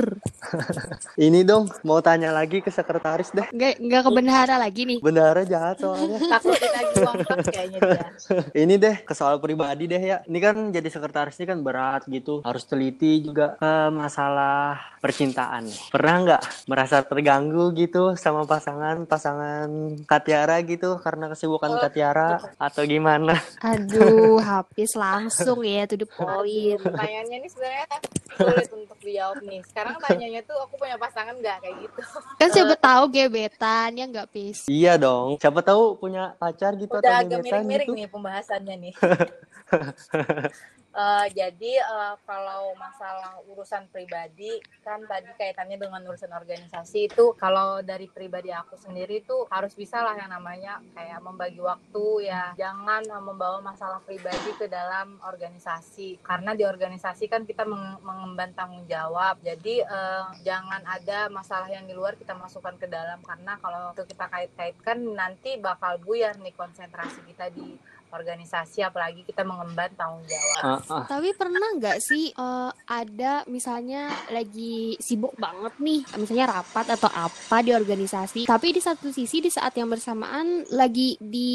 Ini 1.27 1.43
dong 1.43 1.69
mau 1.83 1.99
tanya 1.99 2.31
lagi 2.31 2.63
ke 2.63 2.71
sekretaris 2.71 3.35
deh. 3.35 3.51
Nggak 3.51 3.83
nggak 3.83 4.03
ke 4.07 4.11
bendahara 4.35 4.57
lagi 4.59 4.83
nih. 4.83 4.99
Bendahara 4.99 5.43
jahat 5.47 5.77
soalnya. 5.79 6.19
Takut 6.35 6.59
ditagih 6.59 6.97
uang 7.07 7.17
kayaknya 7.47 7.79
dia. 7.79 8.07
ini 8.67 8.75
deh 8.75 8.97
ke 9.07 9.15
soal 9.15 9.39
pribadi 9.39 9.87
deh 9.87 10.03
ya. 10.03 10.19
Ini 10.27 10.39
kan 10.43 10.57
jadi 10.75 10.89
sekretaris 10.91 11.39
ini 11.39 11.47
kan 11.47 11.59
berat 11.63 12.03
gitu. 12.11 12.43
Harus 12.43 12.67
teliti 12.67 13.23
juga 13.23 13.55
ke 13.55 13.73
masalah 13.95 14.99
percintaan. 14.99 15.71
Pernah 15.95 16.15
nggak 16.27 16.43
merasa 16.67 17.07
terganggu 17.07 17.71
gitu 17.79 18.19
sama 18.19 18.43
pasangan 18.43 19.07
pasangan 19.07 19.71
Katiara 20.03 20.59
gitu 20.67 20.99
karena 20.99 21.31
kesibukan 21.31 21.71
Oh, 21.75 21.81
Katiara 21.81 22.43
atau 22.59 22.83
gimana? 22.83 23.39
Aduh, 23.71 24.43
habis 24.43 24.99
langsung 24.99 25.63
ya 25.63 25.87
to 25.87 25.95
the 25.95 26.09
point. 26.09 26.83
Pertanyaannya 26.83 27.37
ini 27.39 27.49
sebenarnya 27.51 27.87
sulit 28.35 28.71
untuk 28.75 28.99
dijawab 28.99 29.39
nih. 29.47 29.61
Sekarang 29.67 29.95
tanyanya 30.03 30.41
tuh 30.43 30.59
aku 30.59 30.75
punya 30.81 30.99
pasangan 30.99 31.35
nggak 31.39 31.57
kayak 31.63 31.77
gitu. 31.87 32.01
Kan 32.41 32.49
siapa 32.51 32.75
tahu 32.79 33.03
gebetan 33.15 33.91
ya 33.95 34.05
nggak 34.11 34.24
pis. 34.29 34.65
Iya 34.69 35.01
dong. 35.01 35.37
Siapa 35.41 35.61
tahu 35.65 35.99
punya 35.99 36.37
pacar 36.39 36.77
gitu 36.77 36.95
Udah 36.95 37.25
atau 37.25 37.27
agak 37.27 37.41
miring-miring 37.43 37.91
gitu. 37.91 37.99
nih 37.99 38.07
pembahasannya 38.09 38.75
nih. 38.79 38.95
Eh, 40.95 41.27
jadi 41.35 41.83
eh, 41.83 42.15
kalau 42.23 42.71
masalah 42.79 43.43
urusan 43.51 43.91
pribadi 43.91 44.63
kan 44.87 45.03
tadi 45.11 45.27
kaitannya 45.35 45.75
dengan 45.75 45.99
urusan 46.07 46.31
organisasi 46.31 47.11
itu 47.11 47.35
kalau 47.35 47.83
dari 47.83 48.07
pribadi 48.07 48.55
aku 48.55 48.79
sendiri 48.79 49.27
tuh 49.27 49.51
harus 49.51 49.75
bisa 49.75 49.99
lah 50.07 50.15
yang 50.15 50.31
namanya 50.31 50.79
kayak 50.95 51.19
membagi 51.19 51.59
waktu 51.59 52.31
ya. 52.31 52.55
Jangan 52.55 53.11
membawa 53.27 53.59
masalah 53.59 53.99
pribadi 54.07 54.55
ke 54.55 54.71
dalam 54.71 55.19
organisasi. 55.27 56.23
Karena 56.23 56.55
di 56.55 56.63
organisasi 56.63 57.27
kan 57.27 57.43
kita 57.43 57.67
meng- 57.67 57.99
mengemban 58.07 58.55
tanggung 58.55 58.87
jawab. 58.87 59.43
Jadi 59.43 59.83
eh, 59.83 60.25
jangan 60.47 60.87
ada 60.87 61.27
masalah 61.27 61.67
yang 61.75 61.91
di 61.91 61.95
luar 61.99 62.15
kita 62.15 62.39
masukkan 62.39 62.79
ke 62.79 62.87
dalam. 62.87 63.19
Karena 63.27 63.59
kalau 63.59 63.91
itu 63.91 64.07
kita 64.07 64.31
kait-kaitkan 64.31 65.03
nanti 65.03 65.59
bakal 65.59 65.99
buyar 65.99 66.39
nih 66.39 66.55
konsentrasi 66.55 67.27
kita 67.27 67.51
di 67.51 67.75
organisasi 68.15 68.81
apalagi 68.81 69.27
kita 69.27 69.43
mengemban 69.43 69.91
tanggung 69.93 70.23
jawab. 70.25 70.63
Ah, 70.63 70.81
ah. 70.89 71.05
Tapi 71.05 71.35
pernah 71.35 71.67
nggak 71.75 71.99
sih 71.99 72.31
eh, 72.31 72.71
ada 72.87 73.43
misalnya 73.47 74.07
lagi 74.31 74.95
sibuk 74.97 75.35
banget 75.35 75.75
nih, 75.79 76.01
misalnya 76.17 76.47
rapat 76.55 76.95
atau 76.95 77.11
apa 77.11 77.61
di 77.61 77.75
organisasi, 77.75 78.47
tapi 78.47 78.71
di 78.71 78.81
satu 78.81 79.11
sisi 79.11 79.43
di 79.43 79.51
saat 79.51 79.75
yang 79.75 79.91
bersamaan 79.91 80.65
lagi 80.71 81.19
di 81.19 81.51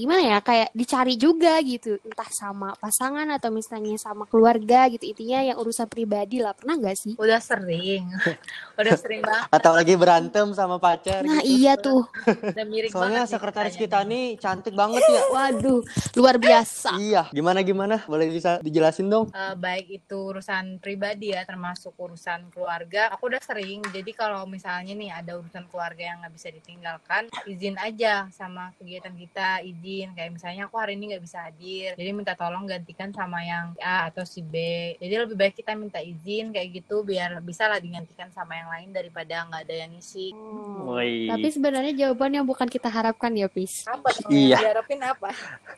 gimana 0.00 0.22
ya 0.24 0.38
kayak 0.40 0.72
dicari 0.72 1.14
juga 1.14 1.60
gitu, 1.60 2.00
entah 2.00 2.30
sama 2.30 2.72
pasangan 2.76 3.28
atau 3.30 3.52
misalnya 3.52 3.94
sama 3.94 4.24
keluarga 4.24 4.88
gitu, 4.88 5.04
intinya 5.04 5.44
yang 5.44 5.56
urusan 5.60 5.86
pribadi 5.86 6.40
lah, 6.40 6.56
pernah 6.56 6.80
nggak 6.80 6.96
sih? 6.96 7.12
Udah 7.20 7.38
sering, 7.38 8.08
udah 8.80 8.94
sering 8.96 9.20
banget. 9.20 9.48
Atau 9.52 9.72
lagi 9.76 9.94
berantem 9.94 10.46
sama 10.56 10.80
pacar 10.80 11.20
Nah 11.20 11.42
gitu. 11.44 11.52
iya 11.52 11.74
tuh, 11.76 12.06
Udah 12.24 12.64
mirip 12.64 12.88
Soalnya 12.90 13.26
sekretaris 13.26 13.76
kita 13.76 14.00
nih 14.06 14.38
cantik 14.40 14.72
banget 14.72 15.02
ya. 15.04 15.22
waduh 15.30 15.80
luar 16.14 16.36
biasa. 16.36 16.96
Iya, 16.96 17.22
gimana 17.30 17.60
gimana? 17.60 18.02
Boleh 18.04 18.28
bisa 18.28 18.58
dijelasin 18.60 19.06
dong? 19.06 19.30
Eh, 19.30 19.54
baik 19.54 19.86
itu 19.90 20.16
urusan 20.16 20.78
pribadi 20.78 21.30
ya 21.30 21.42
termasuk 21.44 21.94
urusan 21.94 22.50
keluarga 22.50 23.10
aku 23.10 23.28
udah 23.28 23.40
sering 23.40 23.82
jadi 23.88 24.10
kalau 24.12 24.44
misalnya 24.44 24.92
nih 24.92 25.10
ada 25.10 25.36
urusan 25.36 25.66
keluarga 25.66 26.02
yang 26.02 26.18
nggak 26.20 26.34
bisa 26.34 26.48
ditinggalkan 26.50 27.22
izin 27.44 27.76
aja 27.76 28.26
sama 28.30 28.70
kegiatan 28.76 29.12
kita 29.12 29.60
izin 29.60 30.12
kayak 30.12 30.32
misalnya 30.32 30.66
aku 30.66 30.76
hari 30.76 30.94
ini 30.94 31.14
nggak 31.14 31.24
bisa 31.24 31.38
hadir 31.44 31.94
jadi 31.94 32.10
minta 32.10 32.34
tolong 32.34 32.64
gantikan 32.64 33.10
sama 33.10 33.40
yang 33.40 33.74
A 33.78 34.08
atau 34.08 34.22
si 34.22 34.40
B 34.40 34.54
jadi 34.96 35.24
lebih 35.24 35.36
baik 35.36 35.54
kita 35.56 35.74
minta 35.74 35.98
izin 35.98 36.50
kayak 36.50 36.82
gitu 36.82 37.02
biar 37.02 37.40
bisa 37.40 37.66
lah 37.66 37.78
digantikan 37.78 38.30
sama 38.30 38.54
yang 38.54 38.68
lain 38.68 38.88
daripada 38.90 39.46
nggak 39.46 39.62
ada 39.66 39.74
yang 39.76 39.90
ngisi 39.90 40.32
Woi. 40.80 41.28
Tapi 41.28 41.46
sebenarnya 41.48 41.92
jawaban 41.94 42.32
yang 42.32 42.46
bukan 42.46 42.66
kita 42.66 42.88
harapkan 42.88 43.30
ya, 43.32 43.46
Pis. 43.46 43.84
apa 43.86 44.10
Iya. 44.26 44.56
yang 44.56 44.62
diharapin 44.64 45.00
apa 45.02 45.30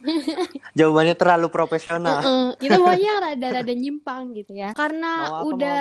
Jawabannya 0.78 1.14
terlalu 1.14 1.46
profesional. 1.48 2.18
Heeh, 2.22 2.46
kita 2.58 2.78
maunya 2.80 3.12
rada-rada 3.20 3.74
nyimpang 3.74 4.34
gitu 4.34 4.52
ya. 4.56 4.74
Karena 4.74 5.30
apa, 5.30 5.46
udah 5.46 5.80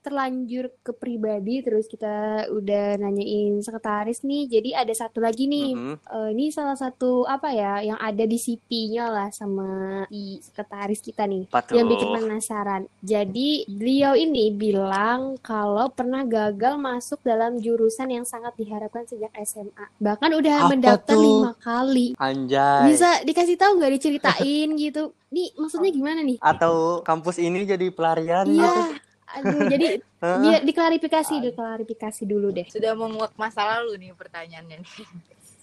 terlanjur 0.00 0.70
ke 0.80 0.92
pribadi 0.92 1.60
terus 1.60 1.84
kita 1.84 2.08
udah 2.48 2.96
nanyain 2.96 3.58
sekretaris 3.58 4.22
nih. 4.22 4.46
Jadi 4.48 4.70
ada 4.72 4.90
satu 4.90 5.18
lagi 5.18 5.44
nih. 5.44 5.70
Mhm. 5.70 5.94
Eh, 6.00 6.28
ini 6.32 6.48
salah 6.48 6.74
satu 6.74 7.22
apa 7.22 7.50
ya 7.50 7.82
yang 7.82 7.98
ada 7.98 8.22
di 8.22 8.36
CP-nya 8.36 9.06
lah 9.06 9.28
sama 9.28 9.68
di 10.06 10.38
sekretaris 10.38 10.98
kita 10.98 11.24
nih. 11.24 11.46
Apa 11.46 11.60
tuh? 11.62 11.74
Yang 11.74 11.86
bikin 11.92 12.08
penasaran. 12.14 12.82
Jadi 13.00 13.50
beliau 13.66 14.12
ini 14.12 14.48
bilang 14.50 15.36
kalau 15.38 15.88
pernah 15.88 16.22
gagal 16.22 16.74
masuk 16.74 17.20
dalam 17.20 17.58
jurusan 17.58 18.08
yang 18.08 18.24
sangat 18.24 18.54
diharapkan 18.54 19.04
sejak 19.04 19.34
SMA. 19.40 19.86
Bahkan 19.98 20.30
udah 20.32 20.56
Apa 20.62 20.70
mendaftar 20.70 21.14
tuh? 21.14 21.20
lima 21.20 21.52
kali. 21.54 22.14
Anjay. 22.16 22.88
Bisa 22.88 23.20
dikasih 23.22 23.56
tahu 23.56 23.76
nggak 23.76 23.92
diceritain 23.92 24.68
gitu? 24.74 25.10
Nih 25.28 25.52
maksudnya 25.54 25.90
gimana 25.98 26.22
nih? 26.22 26.38
Atau 26.38 27.02
kampus 27.02 27.36
ini 27.36 27.62
jadi 27.62 27.90
pelarian 27.90 28.46
Iya. 28.48 29.04
Aduh, 29.36 29.68
jadi 29.72 30.00
biar 30.20 30.62
diklarifikasi, 30.64 31.34
diklarifikasi 31.52 32.22
dulu 32.24 32.48
deh. 32.54 32.66
sudah 32.72 32.96
menguak 32.96 33.36
masa 33.36 33.64
lalu 33.76 34.08
nih 34.08 34.10
pertanyaannya 34.16 34.76
nih 34.80 34.92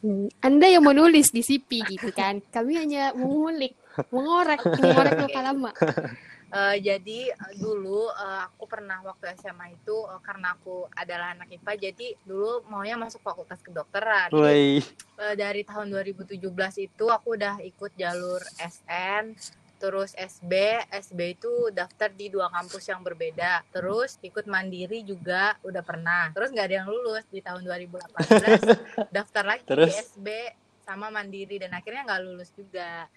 Hmm, 0.05 0.29
Anda 0.37 0.69
yang 0.69 0.85
menulis 0.85 1.33
di 1.33 1.41
CP 1.41 1.81
gitu 1.97 2.13
kan. 2.13 2.37
Kami 2.53 2.77
hanya 2.77 3.09
mengulik, 3.17 3.73
mengorek, 4.13 4.61
mengorek 4.61 5.17
luka 5.17 5.41
lama. 5.41 5.71
Eh, 6.55 6.77
jadi 6.77 7.33
eh, 7.33 7.53
dulu 7.57 8.07
eh, 8.13 8.41
aku 8.45 8.69
pernah 8.69 9.01
waktu 9.01 9.33
SMA 9.41 9.75
itu 9.75 9.97
eh, 10.07 10.21
karena 10.21 10.53
aku 10.53 10.85
adalah 10.93 11.33
anak 11.33 11.49
IPA 11.51 11.89
jadi 11.89 12.07
dulu 12.21 12.63
maunya 12.69 12.95
masuk 12.95 13.19
fakultas 13.25 13.59
kedokteran. 13.65 14.29
Jadi, 14.29 14.85
eh, 15.19 15.33
dari 15.35 15.65
tahun 15.65 15.89
2017 15.89 16.37
itu 16.85 17.05
aku 17.09 17.35
udah 17.35 17.59
ikut 17.65 17.91
jalur 17.97 18.45
SN 18.61 19.33
terus 19.77 20.15
SB, 20.15 20.83
SB 20.89 21.37
itu 21.37 21.51
daftar 21.71 22.09
di 22.11 22.31
dua 22.31 22.47
kampus 22.49 22.87
yang 22.87 23.01
berbeda. 23.03 23.63
Terus 23.69 24.17
ikut 24.23 24.47
mandiri 24.47 25.03
juga 25.03 25.55
udah 25.61 25.83
pernah. 25.83 26.31
Terus 26.31 26.49
nggak 26.51 26.67
ada 26.67 26.75
yang 26.83 26.89
lulus 26.89 27.25
di 27.29 27.39
tahun 27.43 27.63
2018 27.63 29.07
daftar 29.15 29.43
lagi 29.43 29.63
Terus? 29.67 29.87
di 29.87 29.91
SB 29.95 30.27
sama 30.85 31.09
mandiri 31.09 31.57
dan 31.59 31.73
akhirnya 31.75 32.07
nggak 32.07 32.21
lulus 32.23 32.49
juga. 32.55 33.09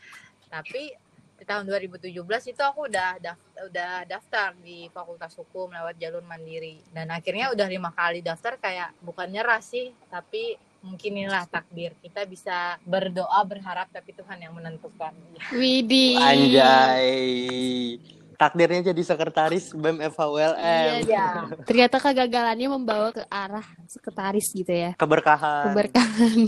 Tapi 0.48 1.08
di 1.38 1.46
tahun 1.46 1.70
2017 1.70 2.10
itu 2.50 2.62
aku 2.66 2.90
udah 2.90 3.22
daftar, 3.22 3.60
udah 3.70 3.92
daftar 4.10 4.48
di 4.58 4.90
Fakultas 4.90 5.38
Hukum 5.38 5.70
lewat 5.70 5.94
jalur 5.94 6.26
mandiri 6.26 6.82
dan 6.90 7.14
akhirnya 7.14 7.54
udah 7.54 7.70
lima 7.70 7.94
kali 7.94 8.26
daftar 8.26 8.58
kayak 8.58 8.90
bukan 9.06 9.30
nyerah 9.30 9.62
sih 9.62 9.94
tapi 10.10 10.58
mungkin 10.78 11.10
inilah 11.24 11.44
takdir 11.50 11.90
kita 11.98 12.22
bisa 12.26 12.78
berdoa 12.86 13.42
berharap 13.42 13.90
tapi 13.90 14.14
Tuhan 14.14 14.38
yang 14.38 14.54
menentukan 14.54 15.10
Widih. 15.50 16.18
Anjay. 16.18 17.98
Takdirnya 18.38 18.94
jadi 18.94 19.02
sekretaris 19.02 19.74
BEM 19.74 19.98
FHULM. 20.14 21.10
Iya. 21.10 21.50
Ternyata 21.66 21.98
kegagalannya 21.98 22.68
membawa 22.70 23.10
ke 23.10 23.26
arah 23.26 23.66
sekretaris 23.90 24.54
gitu 24.54 24.70
ya. 24.70 24.94
Keberkahan. 24.94 25.74
Keberkahan. 25.74 26.38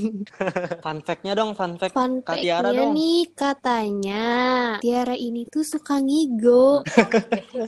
Fun 0.86 0.98
fact-nya 1.02 1.34
dong, 1.34 1.58
fun 1.58 1.74
fact. 1.76 1.92
Fun 1.92 2.22
Kak 2.22 2.38
Tiara 2.38 2.70
dong. 2.70 2.94
nih 2.94 3.34
katanya 3.34 4.26
Tiara 4.78 5.18
ini 5.18 5.50
tuh 5.50 5.66
suka 5.66 5.98
ngigo. 5.98 6.86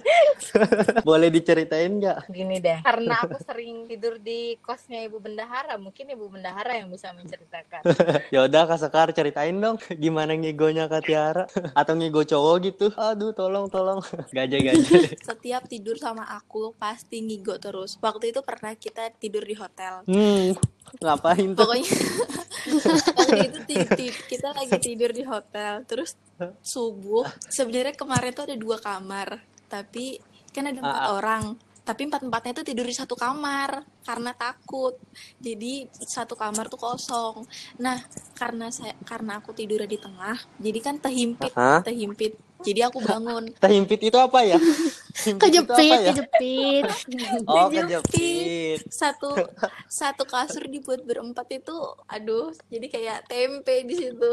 Boleh 1.08 1.28
diceritain 1.28 1.98
nggak? 1.98 2.30
gini 2.30 2.62
deh 2.62 2.78
karena 2.86 3.14
aku 3.24 3.38
sering 3.42 3.90
tidur 3.90 4.16
di 4.22 4.56
kosnya 4.62 5.04
ibu 5.04 5.18
bendahara 5.18 5.76
mungkin 5.76 6.08
ibu 6.12 6.30
bendahara 6.30 6.78
yang 6.78 6.88
bisa 6.88 7.10
menceritakan 7.12 7.82
Yaudah 8.34 8.64
Kak 8.70 8.78
Sekar 8.78 9.08
ceritain 9.10 9.54
dong 9.58 9.76
gimana 9.98 10.32
ngigonya 10.32 10.86
Kak 10.86 11.02
Tiara 11.04 11.44
atau 11.72 11.92
ngigo 11.96 12.22
cowok 12.22 12.56
gitu. 12.64 12.86
Aduh, 12.94 13.32
tolong 13.34 13.66
tolong. 13.68 14.00
Gaje-gaje. 14.28 15.16
Setiap 15.28 15.66
tidur 15.66 15.96
sama 15.96 16.24
aku 16.26 16.72
pasti 16.74 17.20
ngigo 17.20 17.56
terus. 17.56 17.96
Waktu 17.98 18.30
itu 18.30 18.40
pernah 18.40 18.72
kita 18.74 19.08
tidur 19.12 19.42
di 19.42 19.54
hotel. 19.54 20.04
Hmm. 20.04 20.52
Ngapain 20.98 21.52
tuh? 21.52 21.64
Pokoknya 21.64 21.88
waktu 23.18 23.38
itu 23.48 23.58
ti- 23.64 23.88
ti- 23.96 24.20
kita 24.28 24.52
lagi 24.52 24.76
tidur 24.78 25.10
di 25.10 25.22
hotel. 25.22 25.82
Terus 25.84 26.14
subuh. 26.60 27.26
Sebenarnya 27.46 27.94
kemarin 27.94 28.30
tuh 28.30 28.44
ada 28.44 28.56
dua 28.56 28.76
kamar, 28.76 29.38
tapi 29.66 30.18
kan 30.50 30.66
ada 30.66 30.78
empat 30.78 30.92
Ah, 30.92 31.06
ah. 31.06 31.14
orang. 31.16 31.44
Tapi 31.82 32.06
empat 32.06 32.22
empatnya 32.22 32.52
tuh 32.54 32.62
tidur 32.62 32.86
di 32.86 32.94
satu 32.94 33.18
kamar 33.18 33.82
karena 34.06 34.30
takut. 34.32 34.94
Jadi 35.36 35.82
satu 35.90 36.38
kamar 36.38 36.70
tuh 36.70 36.78
kosong. 36.78 37.42
Nah 37.78 37.98
karena 38.38 38.70
saya 38.70 38.94
karena 39.02 39.42
aku 39.42 39.50
tidur 39.50 39.82
di 39.82 39.98
tengah, 39.98 40.38
jadi 40.62 40.78
kan 40.78 41.02
terhimpit, 41.02 41.50
Hah? 41.52 41.82
terhimpit. 41.82 42.38
Jadi 42.62 42.80
aku 42.86 42.98
bangun. 43.02 43.44
Terhimpit 43.62 44.00
itu 44.02 44.18
apa 44.18 44.40
ya? 44.46 44.58
Kejepit, 45.42 45.76
ya? 45.76 46.12
kejepit. 46.16 46.88
Oh, 47.44 47.68
Kejepit. 47.68 48.80
satu 48.88 49.36
satu 49.84 50.24
kasur 50.24 50.64
dibuat 50.64 51.04
berempat 51.04 51.52
itu 51.52 51.76
aduh 52.08 52.48
jadi 52.72 52.86
kayak 52.88 53.18
tempe 53.28 53.84
di 53.84 53.92
situ 53.92 54.32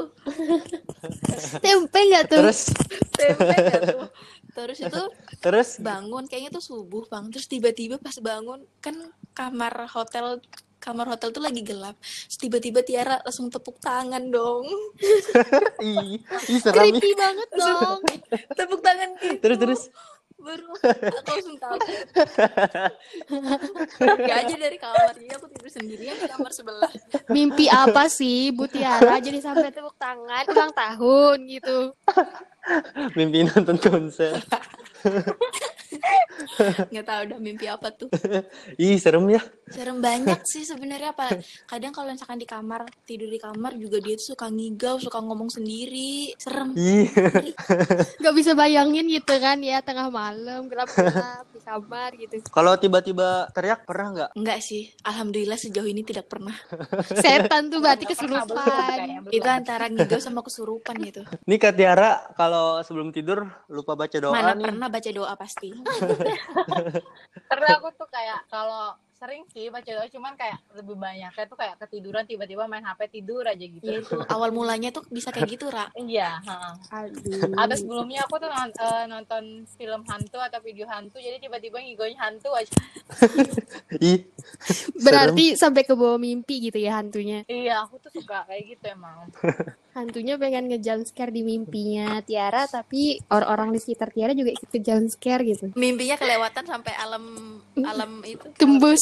Tempe 1.59 1.99
nggak 1.99 2.31
tuh? 2.31 2.39
Terus 2.39 2.59
tempe 3.11 3.43
nggak 3.43 3.81
tuh 3.91 4.07
terus 4.55 4.77
itu 4.81 5.03
terus 5.39 5.69
bangun 5.79 6.25
kayaknya 6.25 6.57
tuh 6.57 6.63
subuh 6.63 7.05
bang 7.07 7.29
terus 7.29 7.47
tiba-tiba 7.47 7.95
pas 8.01 8.17
bangun 8.19 8.65
kan 8.81 8.95
kamar 9.37 9.87
hotel 9.87 10.41
kamar 10.79 11.05
hotel 11.11 11.29
tuh 11.35 11.43
lagi 11.43 11.61
gelap. 11.61 11.99
Tiba-tiba 12.31 12.81
Tiara 12.81 13.19
langsung 13.21 13.51
tepuk 13.51 13.77
tangan 13.83 14.31
dong. 14.31 14.65
ih, 15.85 16.17
ih 16.23 16.59
seram 16.59 16.87
nih. 16.87 16.97
Creepy 16.97 17.11
banget 17.19 17.49
dong. 17.53 17.99
Tepuk 18.55 18.81
tangan 18.81 19.09
gitu. 19.19 19.39
Terus 19.43 19.57
terus. 19.59 19.81
Baru 20.39 20.71
aku 20.71 20.87
langsung 21.27 21.59
kaget. 21.59 22.07
Pergi 23.99 24.31
aja 24.31 24.55
dari 24.55 24.77
kamar. 24.79 25.11
Jadi 25.19 25.35
aku 25.35 25.45
tidur 25.51 25.67
sendirian 25.67 26.15
di 26.15 26.27
kamar 26.31 26.51
sebelah. 26.55 26.91
Mimpi 27.27 27.67
apa 27.67 28.07
sih 28.07 28.55
Bu 28.55 28.63
Tiara 28.71 29.19
jadi 29.19 29.43
sampai 29.43 29.67
tepuk 29.75 29.99
tangan 29.99 30.47
ulang 30.47 30.71
tahun 30.71 31.37
gitu. 31.43 31.91
Mimpi 33.19 33.51
nonton 33.51 33.75
konser. 33.83 34.39
Nggak 36.91 37.05
tahu 37.05 37.21
udah 37.29 37.39
mimpi 37.39 37.65
apa 37.67 37.87
tuh. 37.91 38.07
Ih, 38.81 38.95
serem 38.99 39.25
ya. 39.27 39.41
Serem 39.69 39.99
banyak 39.99 40.39
sih 40.51 40.63
sebenarnya 40.63 41.11
apa. 41.11 41.35
Kadang 41.67 41.91
kalau 41.91 42.11
misalkan 42.11 42.39
di 42.39 42.47
kamar, 42.47 42.87
tidur 43.03 43.27
di 43.27 43.39
kamar 43.39 43.75
juga 43.75 43.99
dia 43.99 44.15
tuh 44.15 44.35
suka 44.35 44.47
ngigau, 44.47 44.99
suka 44.99 45.19
ngomong 45.19 45.49
sendiri. 45.49 46.33
Serem. 46.39 46.73
Ih, 46.75 47.07
Gak 48.17 48.33
bisa 48.35 48.53
bayangin 48.53 49.07
gitu 49.07 49.35
kan 49.39 49.59
ya 49.59 49.79
tengah 49.79 50.07
malam 50.09 50.67
gelap-gelap 50.67 51.45
di 51.51 51.59
kamar 51.61 52.09
gitu. 52.17 52.35
kalau 52.49 52.73
tiba-tiba 52.75 53.47
teriak 53.51 53.83
pernah 53.83 54.07
nggak? 54.11 54.29
Enggak 54.35 54.59
sih. 54.61 54.89
Alhamdulillah 55.05 55.59
sejauh 55.59 55.87
ini 55.87 56.01
tidak 56.03 56.27
pernah. 56.27 56.55
Setan 57.13 57.69
tuh 57.69 57.79
berarti 57.79 58.05
kesurupan. 58.07 58.47
belum. 58.49 59.31
Itu 59.31 59.47
antara 59.47 59.87
ngigau 59.87 60.19
sama 60.19 60.41
kesurupan 60.41 60.95
gitu. 61.03 61.21
Nih 61.45 61.57
Kak 61.57 61.75
Tiara, 61.75 62.31
kalau 62.33 62.81
sebelum 62.81 63.11
tidur 63.11 63.45
lupa 63.69 63.93
baca 63.95 64.17
doa 64.17 64.33
Mana 64.33 64.53
nih. 64.55 64.65
pernah 64.65 64.88
baca 64.89 65.09
doa 65.13 65.33
pasti. 65.37 65.69
Karena 67.49 67.67
aku 67.77 67.89
tuh 67.95 68.09
kayak 68.09 68.45
kalau 68.49 68.93
sering 69.19 69.43
sih 69.51 69.67
baca 69.67 69.83
doa 69.83 70.07
cuman 70.07 70.31
kayak 70.39 70.63
lebih 70.79 70.95
banyaknya 70.95 71.43
tuh 71.43 71.59
kayak 71.59 71.75
ketiduran 71.75 72.23
tiba-tiba 72.23 72.71
main 72.71 72.87
HP 72.87 73.19
tidur 73.19 73.43
aja 73.43 73.59
gitu. 73.59 73.83
Ya 73.83 73.99
itu 73.99 74.15
awal 74.31 74.55
mulanya 74.55 74.95
tuh 74.95 75.03
bisa 75.11 75.35
kayak 75.35 75.59
gitu, 75.59 75.67
Ra. 75.67 75.91
Iya, 75.99 76.39
heeh. 76.39 76.73
Aduh. 76.87 77.51
Ada 77.59 77.75
sebelumnya 77.83 78.23
aku 78.23 78.39
tuh 78.39 78.47
non- 78.47 78.71
eh, 78.79 79.05
nonton 79.11 79.43
film 79.75 80.01
hantu 80.07 80.39
atau 80.39 80.63
video 80.63 80.87
hantu 80.87 81.19
jadi 81.19 81.35
tiba-tiba 81.35 81.83
ngigoin 81.83 82.15
hantu 82.15 82.55
aja. 82.55 82.71
Ih, 83.99 84.23
Berarti 84.95 85.59
sampai 85.59 85.83
ke 85.83 85.99
bawah 85.99 86.15
mimpi 86.15 86.71
gitu 86.71 86.79
ya 86.79 86.95
hantunya. 87.03 87.43
Iya, 87.51 87.83
aku 87.83 87.99
tuh 87.99 88.15
suka 88.15 88.47
kayak 88.47 88.63
gitu 88.71 88.85
emang. 88.87 89.27
Hantunya 89.97 90.37
pengen 90.37 90.69
nge 90.69 91.09
scare 91.09 91.33
di 91.33 91.41
mimpinya 91.41 92.21
Tiara 92.21 92.69
tapi 92.69 93.17
orang-orang 93.33 93.73
di 93.73 93.79
sekitar 93.81 94.13
Tiara 94.13 94.37
juga 94.37 94.53
ikut 94.53 94.69
ke 94.69 94.79
scare 95.09 95.41
gitu. 95.43 95.65
Mimpinya 95.73 96.15
kelewatan 96.15 96.63
sampai 96.63 96.93
alam 96.93 97.25
alam 97.81 98.21
itu. 98.21 98.45
Tembus, 98.53 99.01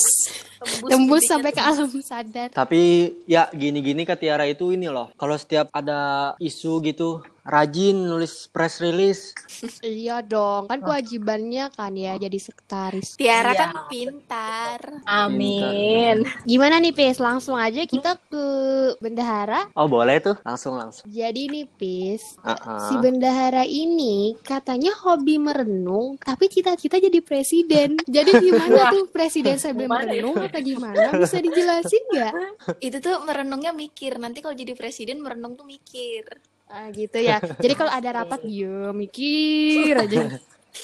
Tembus, 0.57 0.89
tembus 0.89 1.23
sampai 1.27 1.51
ke 1.51 1.61
alam 1.61 1.91
sadar. 2.01 2.49
Tapi 2.55 3.13
ya 3.27 3.51
gini-gini 3.51 4.07
Kak 4.07 4.23
Tiara 4.23 4.47
itu 4.47 4.71
ini 4.71 4.87
loh. 4.87 5.11
Kalau 5.19 5.35
setiap 5.35 5.67
ada 5.75 6.33
isu 6.39 6.79
gitu, 6.81 7.19
rajin 7.47 7.95
nulis 7.97 8.51
press 8.51 8.77
release. 8.77 9.31
Iya 9.81 10.21
dong, 10.21 10.67
kan 10.67 10.77
kewajibannya 10.77 11.73
kan 11.73 11.95
ya 11.95 12.13
jadi 12.15 12.37
sekretaris. 12.37 13.17
Tiara 13.17 13.49
Iya. 13.49 13.57
kan 13.57 13.71
pintar. 13.87 14.79
Amin. 15.03 16.21
Gimana 16.43 16.77
nih 16.77 16.93
Pis? 16.93 17.17
Langsung 17.17 17.57
aja 17.57 17.81
kita 17.81 18.19
ke 18.21 18.45
bendahara. 18.99 19.65
Oh 19.73 19.87
boleh 19.87 20.19
tuh, 20.19 20.35
langsung 20.43 20.77
langsung. 20.77 21.07
Jadi 21.07 21.47
nih 21.47 21.65
Pis, 21.71 22.37
Ah, 22.39 22.85
si 22.85 22.93
ah. 22.93 23.01
bendahara 23.01 23.63
ini 23.63 24.37
katanya 24.39 24.93
hobi 24.93 25.39
merenung, 25.39 26.19
tapi 26.19 26.47
cita-cita 26.47 26.99
jadi 26.99 27.17
presiden. 27.19 27.97
Jadi 28.07 28.31
gimana 28.39 28.89
tuh 28.89 29.07
presiden 29.07 29.57
sambil 29.57 29.87
Gimana 29.87 30.05
ya? 30.05 30.21
merenung 30.21 30.35
atau 30.37 30.61
gimana? 30.61 31.01
Bisa 31.15 31.37
dijelasin 31.39 32.03
nggak? 32.11 32.33
Itu 32.87 32.97
tuh 32.99 33.23
merenungnya 33.23 33.71
mikir. 33.71 34.17
Nanti 34.17 34.41
kalau 34.41 34.53
jadi 34.53 34.73
presiden 34.73 35.21
merenung 35.21 35.53
tuh 35.53 35.63
mikir. 35.63 36.25
Ah, 36.67 36.91
gitu 36.91 37.17
ya. 37.17 37.39
Jadi 37.39 37.73
kalau 37.73 37.91
ada 37.91 38.23
rapat 38.23 38.43
dia 38.43 38.91
mikir 39.01 39.95
aja. 39.95 40.35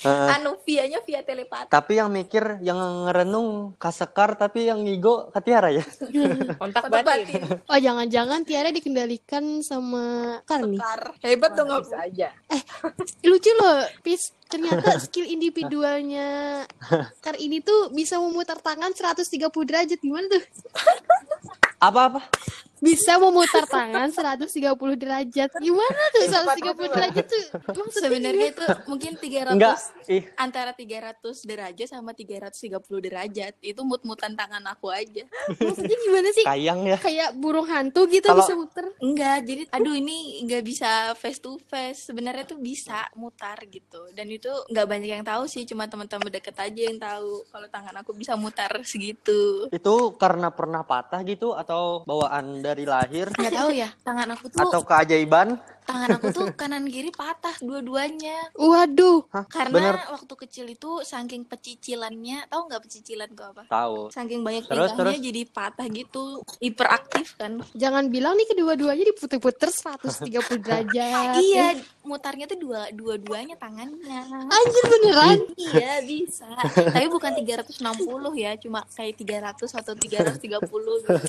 Ah, 0.02 0.34
Anu 0.42 0.58
vianya 0.66 1.04
via 1.06 1.22
telepati. 1.22 1.70
tapi 1.70 2.02
yang 2.02 2.10
mikir, 2.10 2.58
yang 2.66 2.80
ngerenung 3.06 3.78
kasekar, 3.78 4.34
tapi 4.34 4.66
yang 4.66 4.82
ngigo 4.82 5.30
Kak 5.30 5.44
Tiara 5.46 5.70
ya. 5.70 5.86
Kontak 6.62 6.90
batin. 6.90 7.06
batin. 7.30 7.42
Oh 7.70 7.78
jangan-jangan 7.78 8.42
Tiara 8.42 8.74
dikendalikan 8.74 9.62
sama 9.62 10.40
Karni. 10.50 10.82
Sekar. 10.82 11.14
Hebat 11.22 11.52
dong 11.54 11.70
aku. 11.70 11.86
Bisa 11.86 12.00
aja. 12.00 12.30
Lucu 13.22 13.52
loh, 13.54 13.86
Pis. 14.02 14.34
Ternyata 14.44 15.02
skill 15.02 15.26
individualnya 15.26 16.62
Kar 17.18 17.34
ini 17.42 17.58
tuh 17.58 17.90
bisa 17.90 18.22
memutar 18.22 18.62
tangan 18.62 18.94
130 18.94 19.26
derajat. 19.66 19.98
Gimana 19.98 20.30
tuh? 20.30 20.44
Apa-apa? 21.78 22.22
Bisa 22.84 23.16
memutar 23.16 23.64
tangan 23.64 24.12
130 24.12 24.76
derajat. 25.00 25.50
Gimana 25.56 26.02
tuh 26.12 26.24
130 26.28 26.92
derajat 26.92 27.26
tuh? 27.32 27.46
Emang 27.72 27.90
Sebenarnya 27.96 28.48
itu 28.52 28.66
mungkin 28.92 29.12
300 29.16 29.56
Enggak. 29.56 29.78
Ih, 30.12 30.24
antara 30.36 30.76
300 30.76 31.48
derajat 31.48 31.88
sama 31.88 32.12
330 32.12 32.84
derajat. 33.00 33.54
Itu 33.64 33.88
mut-mutan 33.88 34.36
tangan 34.36 34.60
aku 34.68 34.92
aja. 34.92 35.24
maksudnya 35.64 35.96
gimana 35.96 36.30
sih? 36.36 36.44
kayang 36.44 36.84
ya. 36.84 36.98
Kayak 37.00 37.30
burung 37.40 37.68
hantu 37.72 38.04
gitu 38.12 38.28
Kalau- 38.28 38.44
bisa 38.44 38.54
muter. 38.60 38.86
Enggak, 39.00 39.38
jadi 39.48 39.64
aduh 39.72 39.96
ini 39.96 40.44
nggak 40.44 40.64
bisa 40.68 41.16
face 41.16 41.40
to 41.40 41.56
face. 41.72 42.12
Sebenarnya 42.12 42.44
tuh 42.44 42.60
bisa 42.60 43.08
mutar 43.16 43.56
gitu. 43.70 44.12
Dan 44.12 44.28
itu 44.28 44.52
nggak 44.68 44.88
banyak 44.90 45.10
yang 45.22 45.24
tahu 45.24 45.48
sih, 45.48 45.64
cuma 45.64 45.88
teman-teman 45.88 46.28
deket 46.28 46.58
aja 46.60 46.82
yang 46.84 47.00
tahu 47.00 47.48
kalau 47.48 47.68
tangan 47.72 47.96
aku 48.04 48.12
bisa 48.12 48.36
mutar 48.36 48.76
segitu. 48.84 49.72
Itu 49.72 50.20
karena 50.20 50.50
pernah 50.50 50.84
patah 50.84 51.22
gitu 51.24 51.56
atau 51.56 52.04
bawaan 52.04 52.60
dari 52.60 52.73
lahir 52.82 53.30
Nggak 53.30 53.54
tahu 53.54 53.70
ya, 53.78 53.90
tangan 54.02 54.28
aku 54.34 54.46
tuh 54.50 54.58
atau 54.66 54.82
keajaiban? 54.82 55.62
Tangan 55.84 56.10
aku 56.16 56.28
tuh 56.30 56.46
kanan 56.54 56.86
kiri 56.86 57.10
patah 57.10 57.56
dua-duanya. 57.60 58.52
Waduh. 58.54 59.28
Hah, 59.30 59.46
Karena 59.46 59.74
bener 59.74 59.96
waktu 60.10 60.34
kecil 60.40 60.66
itu 60.68 61.02
saking 61.02 61.44
pecicilannya, 61.44 62.48
tahu 62.48 62.62
nggak 62.68 62.82
pecicilan 62.84 63.30
tuh 63.32 63.46
apa? 63.50 63.64
tahu. 63.68 64.10
Saking 64.10 64.42
banyak 64.42 64.64
Terus, 64.66 64.92
pegangnya 64.92 65.14
terus? 65.14 65.26
jadi 65.26 65.42
patah 65.46 65.88
gitu, 65.88 66.24
hiperaktif 66.58 67.28
kan. 67.36 67.52
Jangan 67.74 68.08
bilang 68.08 68.34
nih 68.34 68.48
kedua-duanya 68.50 69.04
diputer-puter 69.10 69.70
130 69.70 70.30
derajat. 70.60 71.36
Iya, 71.38 71.68
mutarnya 72.02 72.46
tuh 72.46 72.60
dua 72.60 72.88
dua-duanya 72.90 73.56
tangannya. 73.56 74.22
Anjir 74.48 74.84
beneran? 74.90 75.38
iya, 75.56 76.00
bisa. 76.02 76.48
Tapi 76.94 77.08
bukan 77.08 77.32
360 77.36 77.80
ya, 78.36 78.52
cuma 78.58 78.84
kayak 78.90 79.16
300 79.20 79.80
atau 79.80 79.94
330 79.94 80.40
gitu. 81.04 81.20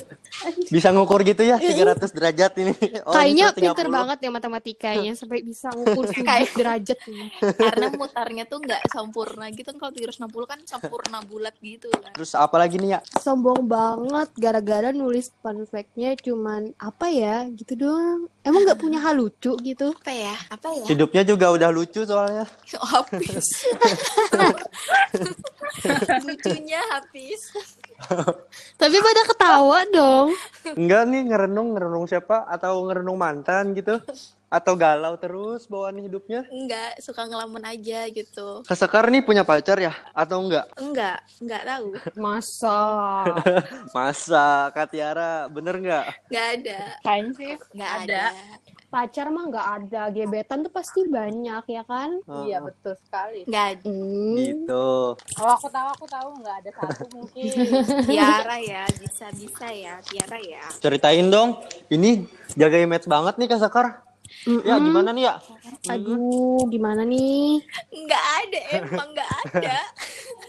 Bisa 0.69 0.89
ngukur 0.91 1.21
gitu 1.21 1.41
ya 1.41 1.57
300 1.57 2.11
derajat 2.11 2.51
ini. 2.59 2.73
Oh, 3.05 3.13
Kayaknya 3.13 3.45
130. 3.51 3.59
pinter 3.61 3.87
banget 3.87 4.17
ya 4.21 4.29
matematikanya 4.45 5.13
sampai 5.17 5.41
bisa 5.41 5.67
ngukur 5.73 6.05
sudut 6.13 6.49
derajat 6.55 6.99
nih. 7.09 7.29
Karena 7.57 7.87
mutarnya 7.93 8.43
tuh 8.45 8.59
nggak 8.61 8.81
sempurna 8.89 9.49
gitu 9.51 9.67
kan 9.73 9.77
kalau 9.81 9.93
360 9.93 10.51
kan 10.51 10.59
sempurna 10.65 11.19
bulat 11.25 11.55
gitu 11.59 11.89
kan. 11.91 12.13
Terus 12.13 12.31
apa 12.37 12.55
lagi 12.61 12.77
nih 12.77 12.97
ya? 12.97 12.99
Sombong 13.19 13.65
banget 13.65 14.29
gara-gara 14.37 14.89
nulis 14.93 15.33
fun 15.41 15.65
fact-nya 15.65 16.15
cuman 16.21 16.71
apa 16.77 17.09
ya 17.09 17.45
gitu 17.51 17.73
doang. 17.75 18.29
Emang 18.45 18.63
nggak 18.63 18.79
punya 18.79 19.01
hal 19.01 19.17
lucu 19.17 19.57
gitu? 19.61 19.91
Apa 20.05 20.13
ya? 20.13 20.35
Apa 20.53 20.69
ya? 20.71 20.85
Hidupnya 20.85 21.23
juga 21.25 21.49
udah 21.51 21.69
lucu 21.73 22.05
soalnya. 22.05 22.45
Oh, 22.77 22.89
habis. 23.01 23.47
Lucunya 26.27 26.81
habis. 26.93 27.41
Tapi 28.75 28.97
pada 28.99 29.21
ketawa 29.27 29.79
dong. 29.89 30.27
Enggak 30.75 31.07
nih 31.07 31.21
ngerenung 31.31 31.73
ngerenung 31.73 32.05
siapa 32.05 32.43
atau 32.45 32.83
ngerenung 32.85 33.15
mantan 33.15 33.71
gitu 33.71 33.97
atau 34.45 34.73
galau 34.77 35.19
terus 35.19 35.67
bawaan 35.67 35.99
hidupnya. 35.99 36.47
Enggak, 36.47 37.01
suka 37.03 37.27
ngelamun 37.27 37.65
aja 37.65 38.07
gitu. 38.07 38.63
Kesekar 38.63 39.09
nih 39.11 39.25
punya 39.25 39.43
pacar 39.43 39.75
ya 39.81 39.91
atau 40.15 40.39
enggak? 40.45 40.69
Enggak, 40.79 41.19
enggak 41.43 41.63
tahu. 41.65 41.87
Masa? 42.15 42.79
Masa 43.95 44.71
Kak 44.71 44.95
Tiara 44.95 45.51
bener 45.51 45.75
enggak? 45.81 46.05
Enggak 46.31 46.47
ada. 46.61 46.79
Kayaknya 47.03 47.31
sih 47.35 47.53
Enggak 47.75 47.91
Ada. 47.91 48.03
ada. 48.05 48.23
Pacar 48.95 49.27
mah 49.27 49.51
nggak 49.51 49.67
ada. 49.75 50.07
Gebetan 50.07 50.63
tuh 50.63 50.71
pasti 50.71 51.03
banyak 51.03 51.67
ya 51.67 51.83
kan? 51.83 52.15
Iya 52.47 52.63
betul 52.63 52.95
sekali. 52.95 53.43
Enggak 53.43 53.65
ada. 53.75 53.91
Hmm. 53.91 54.35
Gitu. 54.39 54.87
Kalau 55.35 55.51
aku 55.51 55.67
tahu 55.67 55.87
aku 55.99 56.05
tahu 56.07 56.27
nggak 56.39 56.55
ada 56.63 56.71
satu 56.79 57.03
mungkin. 57.19 57.51
Tiara 58.07 58.55
ya, 58.63 58.87
bisa-bisa 58.95 59.67
ya, 59.67 59.99
Tiara 59.99 60.39
ya. 60.39 60.63
Ceritain 60.79 61.27
dong. 61.27 61.59
Ini 61.91 62.23
jaga 62.55 62.79
image 62.79 63.03
banget 63.11 63.35
nih 63.35 63.47
Kak 63.51 63.59
Sekar. 63.67 63.87
Ya 64.47 64.79
Mm-mm. 64.79 64.89
gimana 64.89 65.09
nih 65.11 65.23
ya? 65.27 65.35
Aduh, 65.91 66.63
gimana 66.71 67.03
nih? 67.03 67.61
Enggak 67.93 68.23
ada, 68.41 68.59
emang 68.79 69.09
enggak 69.11 69.29
ada. 69.43 69.77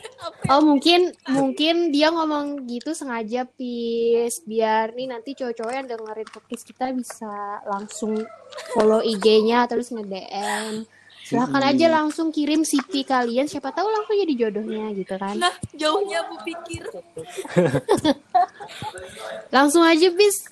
Oh 0.50 0.62
mungkin 0.62 1.10
mungkin 1.26 1.90
dia 1.90 2.10
ngomong 2.10 2.66
gitu 2.66 2.94
sengaja 2.94 3.46
pis 3.46 4.42
biar 4.46 4.94
nih 4.94 5.10
nanti 5.10 5.34
cowok-cowok 5.34 5.74
yang 5.74 5.86
dengerin 5.86 6.28
podcast 6.30 6.64
kita 6.66 6.84
bisa 6.94 7.62
langsung 7.66 8.26
follow 8.74 9.02
IG-nya 9.02 9.66
terus 9.66 9.90
nge-DM. 9.90 10.86
Silahkan 11.26 11.74
aja 11.74 11.90
langsung 11.90 12.30
kirim 12.30 12.62
CV 12.62 13.02
kalian 13.02 13.50
siapa 13.50 13.74
tahu 13.74 13.90
langsung 13.90 14.14
jadi 14.14 14.46
jodohnya 14.46 14.94
gitu 14.94 15.18
kan. 15.18 15.34
Nah, 15.34 15.50
jauhnya 15.74 16.22
aku 16.22 16.38
pikir. 16.46 16.86
Langsung 19.54 19.82
aja 19.82 20.06
bis 20.14 20.46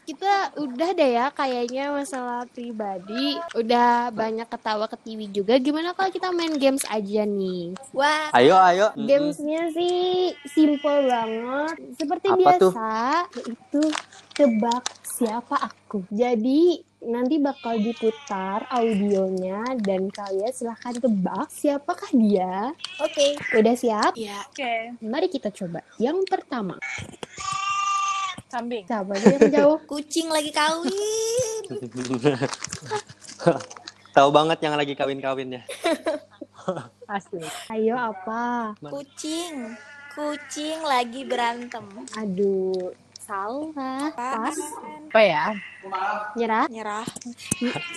udah 0.58 0.90
deh 0.94 1.10
ya 1.16 1.26
kayaknya 1.34 1.90
masalah 1.90 2.46
pribadi 2.50 3.38
udah 3.54 4.10
banyak 4.14 4.46
ketawa 4.46 4.86
ketiwi 4.86 5.26
juga. 5.30 5.58
Gimana 5.58 5.92
kalau 5.92 6.10
kita 6.10 6.30
main 6.30 6.54
games 6.56 6.84
aja 6.86 7.26
nih? 7.26 7.74
Wah, 7.94 8.30
Ayo, 8.34 8.56
ayo. 8.58 8.86
Gamesnya 8.94 9.70
sih 9.74 10.34
simple 10.50 11.06
banget, 11.06 11.76
seperti 11.98 12.26
Apa 12.30 12.38
biasa, 12.38 12.90
yaitu 13.34 13.82
tebak 14.34 14.82
siapa 15.02 15.56
aku. 15.70 16.02
Jadi 16.10 16.82
nanti 17.04 17.36
bakal 17.36 17.76
diputar 17.78 18.64
audionya 18.72 19.76
dan 19.84 20.08
kalian 20.08 20.50
silahkan 20.50 20.96
tebak 20.96 21.46
siapakah 21.52 22.10
dia. 22.16 22.72
oke. 22.98 23.26
Udah 23.54 23.74
siap? 23.76 24.12
Ya, 24.16 24.40
Oke, 24.50 24.96
Mari 25.04 25.28
kita 25.28 25.52
coba. 25.52 25.84
Yang 26.00 26.26
pertama, 26.26 26.80
kambing. 28.54 28.84
siapa 28.86 29.18
aja 29.18 29.26
yang 29.34 29.50
jauh? 29.50 29.78
kucing 29.90 30.30
lagi 30.30 30.54
kawin. 30.54 31.62
Tahu 34.14 34.30
banget 34.30 34.62
yang 34.62 34.78
lagi 34.78 34.94
kawin-kawinnya. 34.94 35.66
Asli. 37.10 37.42
Ayo 37.66 37.98
apa? 37.98 38.78
Kucing. 38.78 39.74
Kucing 40.14 40.86
lagi 40.86 41.26
berantem. 41.26 41.82
Aduh, 42.14 42.94
salah. 43.18 44.14
Pas. 44.14 44.54
Apa 45.10 45.18
ya? 45.18 45.50
Nyerah. 46.38 46.70
Nyerah. 46.70 47.02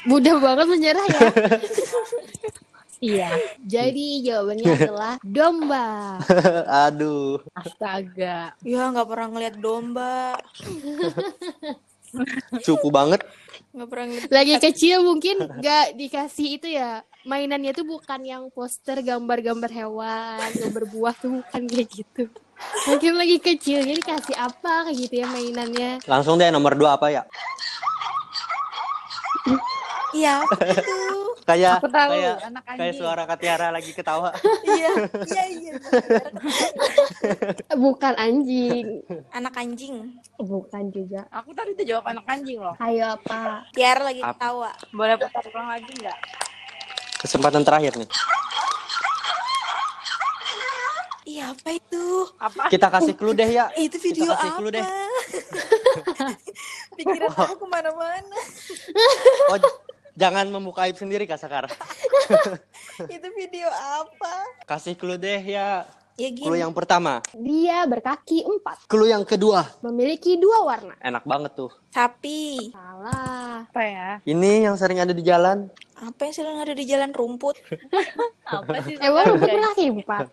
Mudah 0.09 0.41
banget 0.41 0.65
menyerah 0.65 1.05
ya. 1.05 1.29
Iya. 2.97 3.29
Jadi 3.61 4.25
jawabannya 4.25 4.67
adalah 4.81 5.13
domba. 5.21 6.17
Aduh. 6.89 7.37
Astaga. 7.53 8.57
Ya 8.65 8.81
nggak 8.89 9.07
pernah 9.07 9.27
ngeliat 9.29 9.55
domba. 9.61 10.37
Cupu 12.65 12.87
banget. 12.89 13.21
Nggak 13.75 13.87
pernah 13.91 14.05
ngeliat. 14.09 14.29
Lagi 14.31 14.53
kecil 14.63 15.05
mungkin 15.05 15.35
gak 15.61 15.93
dikasih 15.99 16.57
itu 16.57 16.67
ya. 16.73 17.05
Mainannya 17.27 17.75
tuh 17.75 17.83
bukan 17.83 18.23
yang 18.23 18.47
poster 18.55 19.03
gambar-gambar 19.03 19.67
hewan, 19.67 20.47
gambar 20.55 20.83
buah 20.87 21.15
tuh 21.19 21.43
bukan 21.43 21.61
kayak 21.67 21.87
gitu. 21.91 22.23
Mungkin 22.87 23.19
lagi 23.19 23.37
kecil 23.37 23.83
jadi 23.83 24.01
kasih 24.01 24.33
apa 24.33 24.87
kayak 24.87 24.97
gitu 24.97 25.21
ya 25.21 25.27
mainannya. 25.29 25.91
Langsung 26.07 26.39
deh 26.39 26.49
nomor 26.49 26.73
dua 26.73 26.95
apa 26.95 27.11
ya? 27.11 27.27
Iya? 30.15 30.41
Kayak 31.47 31.79
Aku 31.79 31.87
tahu, 31.87 32.11
kayak 32.11 32.35
anak 32.43 32.63
kayak 32.67 32.93
suara 32.93 33.23
Katiara 33.23 33.67
lagi 33.71 33.91
ketawa. 33.95 34.35
Iya, 34.67 34.91
iya, 35.23 35.43
iya. 35.47 35.73
Bukan 37.71 38.13
anjing, 38.13 39.01
Anak 39.31 39.55
anjing. 39.55 40.19
bukan 40.35 40.83
juga. 40.91 41.23
Aku 41.31 41.55
tadi 41.55 41.71
tuh 41.71 41.87
jawab 41.87 42.03
anak 42.05 42.27
anjing 42.27 42.59
loh. 42.59 42.75
Ayo 42.77 43.15
apa? 43.15 43.63
Tiara 43.71 44.03
lagi 44.03 44.19
Apa? 44.19 44.35
ketawa. 44.35 44.71
Boleh 44.91 45.15
putar 45.15 45.43
ulang 45.47 45.67
lagi 45.71 45.91
nggak? 45.95 46.17
Kesempatan 47.17 47.63
terakhir 47.63 47.95
nih. 47.95 48.09
Iya, 51.23 51.43
apa 51.51 51.69
itu? 51.71 52.03
Apa? 52.39 52.67
Kita 52.67 52.87
kasih 52.89 53.13
clue 53.13 53.31
deh 53.31 53.47
ya. 53.47 53.71
Eh, 53.71 53.87
itu 53.87 53.95
Kita 53.95 54.05
video 54.05 54.23
kasih 54.31 54.47
apa? 54.47 54.57
clue 54.59 54.71
deh. 54.73 54.83
Pikiran 56.97 57.29
aku 57.29 57.55
ke 57.55 57.67
mana-mana. 57.67 58.37
Oh, 59.47 59.57
jangan 60.17 60.49
membuka 60.49 60.89
aib 60.89 60.97
sendiri 60.97 61.29
Kak 61.29 61.37
Sakar. 61.37 61.69
itu 63.15 63.27
video 63.37 63.69
apa? 63.69 64.35
Kasih 64.65 64.97
clue 64.97 65.21
deh 65.21 65.39
ya. 65.39 65.85
Ya 66.17 66.33
Clue 66.33 66.57
gini. 66.57 66.65
yang 66.65 66.73
pertama. 66.73 67.21
Dia 67.29 67.85
berkaki 67.85 68.41
empat, 68.41 68.89
Clue 68.89 69.13
yang 69.13 69.21
kedua. 69.21 69.69
memiliki 69.85 70.33
dua 70.33 70.65
warna. 70.65 70.97
Enak 70.97 71.21
banget 71.21 71.53
tuh. 71.53 71.69
Sapi. 71.93 72.73
Salah. 72.73 73.69
Apa 73.69 73.81
ya? 73.85 74.09
Ini 74.25 74.65
yang 74.65 74.73
sering 74.81 74.97
ada 74.97 75.13
di 75.13 75.21
jalan. 75.21 75.69
Apa 75.93 76.25
yang 76.25 76.33
sering 76.33 76.57
ada 76.57 76.73
di 76.73 76.85
jalan 76.89 77.13
rumput? 77.13 77.53
Apa 78.49 78.81
sih? 78.81 78.97
Emang 78.97 79.29
rumput 79.29 79.45
berkaki 79.45 79.85
empat? 79.93 80.25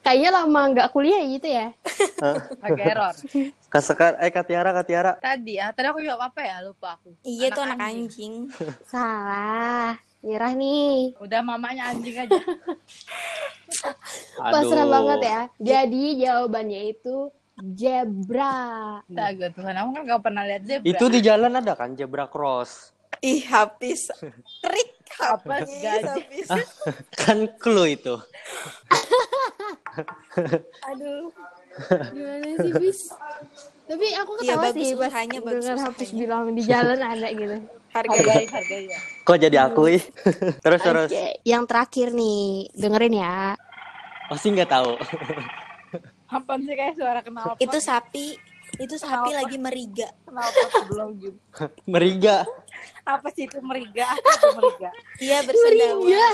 Kayaknya 0.00 0.30
lama 0.32 0.60
nggak 0.72 0.88
kuliah 0.96 1.20
gitu 1.28 1.48
ya. 1.52 1.76
Agak 2.64 2.84
error. 2.88 3.14
Kak 3.68 3.84
Sekar, 3.84 4.16
eh 4.16 4.32
Kak 4.32 4.48
Tiara, 4.48 4.72
Kak 4.72 4.86
Tiara. 4.88 5.12
Tadi 5.20 5.60
ya, 5.60 5.76
tadi 5.76 5.92
aku 5.92 6.00
jawab 6.00 6.32
apa 6.32 6.40
ya? 6.40 6.64
Lupa 6.64 6.96
aku. 6.96 7.12
Iya 7.20 7.52
tuh 7.52 7.68
anak 7.68 7.78
anjing. 7.84 8.48
Salah. 8.88 10.00
Nyerah 10.20 10.52
nih. 10.52 11.16
Udah 11.16 11.40
mamanya 11.40 11.96
anjing 11.96 12.16
aja. 12.20 12.36
Pasrah 14.52 14.86
banget 14.86 15.20
ya. 15.24 15.40
Jadi 15.56 16.20
jawabannya 16.20 16.80
itu 16.92 17.32
zebra. 17.56 19.00
Astaga 19.04 19.48
Tuhan, 19.56 19.74
aku 19.80 19.90
kan 19.96 20.02
gak 20.04 20.22
pernah 20.24 20.42
lihat 20.44 20.62
zebra. 20.68 20.88
Itu 20.92 21.04
di 21.08 21.20
jalan 21.24 21.56
ada 21.56 21.72
kan 21.72 21.96
zebra 21.96 22.28
cross. 22.28 22.92
Ih, 23.20 23.44
habis. 23.48 24.08
Trik 24.64 24.90
Apa 25.20 25.60
habis, 25.60 25.68
gaji? 25.80 26.24
habis. 26.24 26.48
Kan 27.16 27.48
clue 27.60 27.96
itu. 27.96 28.16
Aduh. 30.92 31.32
Gimana 32.12 32.48
sih, 32.60 32.72
Bis? 32.76 33.00
Tapi 33.90 34.06
aku 34.14 34.32
Iya, 34.38 34.54
ketawa 34.54 34.62
bagus 34.62 34.78
sih 34.78 34.90
pas 34.94 35.02
usahanya, 35.02 35.38
bagus 35.42 35.64
dengar 35.66 35.76
Hafiz 35.82 35.98
usahanya. 36.06 36.20
bilang 36.22 36.42
di 36.54 36.62
jalan 36.62 36.98
ada 37.00 37.28
gitu. 37.28 37.56
Hargai. 37.90 38.14
Hargai, 38.14 38.44
hargai 38.46 38.82
ya. 38.86 38.98
Kok 39.20 39.36
jadi 39.36 39.56
aku 39.60 39.82
ih? 39.90 40.02
terus 40.62 40.80
terus. 40.86 41.10
Oke, 41.10 41.26
yang 41.42 41.66
terakhir 41.66 42.14
nih, 42.14 42.70
dengerin 42.72 43.14
ya. 43.18 43.58
Pasti 44.30 44.46
nggak 44.48 44.70
tahu. 44.70 44.94
Apa 46.30 46.52
sih 46.56 46.70
kayak 46.70 46.94
suara 46.94 47.20
kenal 47.20 47.58
Itu 47.58 47.78
sapi. 47.82 48.38
Itu 48.78 48.94
sapi 48.94 49.34
lagi 49.34 49.58
meriga. 49.58 50.06
sebelum. 50.70 51.18
Meriga. 51.90 52.46
Apa 53.02 53.26
sih 53.34 53.50
itu 53.50 53.58
meriga? 53.58 54.06
Apa 54.06 54.30
itu 54.30 54.48
meriga? 54.54 54.90
Iya 55.18 55.38
bersendawa. 55.42 55.98
Meriga. 55.98 56.26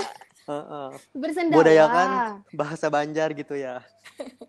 Heeh. 0.47 0.89
Bersendawa. 1.11 1.59
Budayakan 1.59 2.09
bahasa 2.55 2.87
Banjar 2.87 3.35
gitu 3.35 3.53
ya. 3.59 3.83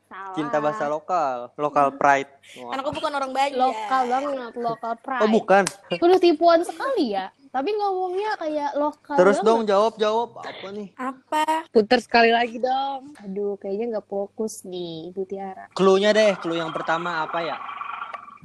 Salah. 0.08 0.34
Cinta 0.38 0.56
bahasa 0.62 0.86
lokal, 0.86 1.50
lokal 1.58 1.92
pride. 1.98 2.30
Wah. 2.62 2.78
Anakku 2.78 2.94
bukan 2.94 3.12
orang 3.12 3.34
Banjar. 3.34 3.58
lokal 3.58 4.02
banget, 4.06 4.52
lokal 4.56 4.92
pride. 5.02 5.22
Oh 5.26 5.28
bukan. 5.28 5.62
Udah 5.98 6.18
tipuan 6.22 6.62
sekali 6.62 7.18
ya. 7.18 7.34
Tapi 7.48 7.72
ngomongnya 7.74 8.36
kayak 8.36 8.76
lokal 8.76 9.16
Terus 9.16 9.40
banget. 9.40 9.48
dong 9.48 9.60
jawab 9.66 9.92
jawab 9.96 10.28
apa 10.38 10.68
nih? 10.68 10.88
Apa? 10.94 11.44
Putar 11.72 11.98
sekali 11.98 12.30
lagi 12.30 12.60
dong. 12.60 13.16
Aduh, 13.24 13.56
kayaknya 13.56 13.98
nggak 13.98 14.06
fokus 14.06 14.68
nih, 14.68 15.10
Bu 15.16 15.24
Tiara. 15.24 15.66
Clue-nya 15.72 16.12
deh, 16.12 16.36
clue 16.38 16.60
yang 16.60 16.70
pertama 16.70 17.24
apa 17.24 17.40
ya? 17.40 17.56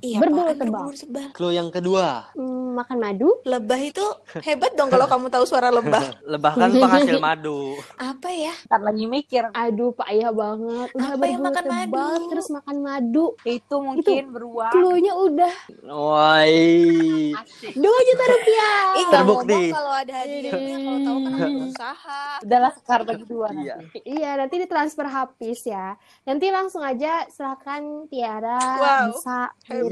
Iya, 0.03 0.19
Berbulu 0.19 0.51
tebal. 0.51 0.91
Clue 1.31 1.55
yang 1.55 1.71
kedua, 1.71 2.27
Hmm, 2.35 2.75
makan 2.75 2.97
madu? 2.99 3.39
Lebah 3.43 3.79
itu 3.79 4.03
hebat 4.37 4.75
dong 4.75 4.91
kalau 4.91 5.07
kamu 5.07 5.31
tahu 5.31 5.47
suara 5.47 5.71
lebah. 5.71 6.03
lebah 6.27 6.51
kan 6.51 6.69
penghasil 6.69 7.17
madu. 7.17 7.79
Apa 7.95 8.27
ya? 8.27 8.51
Ntar 8.67 8.83
lagi 8.83 9.07
mikir. 9.07 9.47
Aduh, 9.49 9.95
payah 9.95 10.29
banget. 10.29 10.91
Udah 10.91 11.07
Apa 11.09 11.23
yang 11.25 11.39
makan 11.41 11.63
tebal, 11.63 11.87
madu? 11.87 12.27
terus 12.27 12.47
makan 12.49 12.77
madu. 12.79 13.25
Itu 13.41 13.75
mungkin 13.79 14.23
beruang. 14.29 14.75
Clue-nya 14.75 15.13
udah 15.15 15.53
Woi. 15.87 17.31
2 17.63 17.79
juta 17.79 18.23
rupiah. 18.27 18.75
Ih, 18.99 19.05
Terbukti. 19.07 19.61
kalau 19.71 19.93
ada 19.93 20.13
hadiahnya. 20.13 20.51
Kalau 20.77 20.99
tahu 20.99 21.17
kan 21.17 21.31
aku 21.33 21.59
usaha. 21.65 22.23
Udahlah 22.43 22.71
sekar 22.73 22.99
bagi 23.03 23.23
dua 23.23 23.47
Iya. 23.49 23.75
nanti. 23.79 23.97
Iya, 24.03 24.31
nanti 24.35 24.55
ditransfer 24.57 25.07
habis 25.07 25.63
ya. 25.63 25.95
Nanti 26.23 26.45
langsung 26.49 26.83
aja 26.83 27.23
silakan 27.29 27.81
Tiara 28.07 28.59
Wow. 28.75 29.15
bisa 29.15 29.39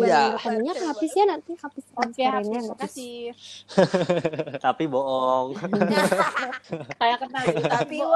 Iya. 0.03 0.35
rekeningnya 0.35 0.73
ke 0.73 0.85
habis 0.85 1.11
ya 1.11 1.25
nanti 1.25 1.51
habis 1.55 1.83
Oke, 1.83 1.93
transferinnya 1.97 2.39
habis. 2.53 2.65
nggak 2.65 2.77
habis. 2.77 2.91
Kasih. 2.91 3.21
Tapi 4.65 4.83
bohong. 4.85 5.47
Kayak 7.01 7.17
kenal 7.19 7.43
gitu. 7.47 7.67
Tapi 7.67 7.97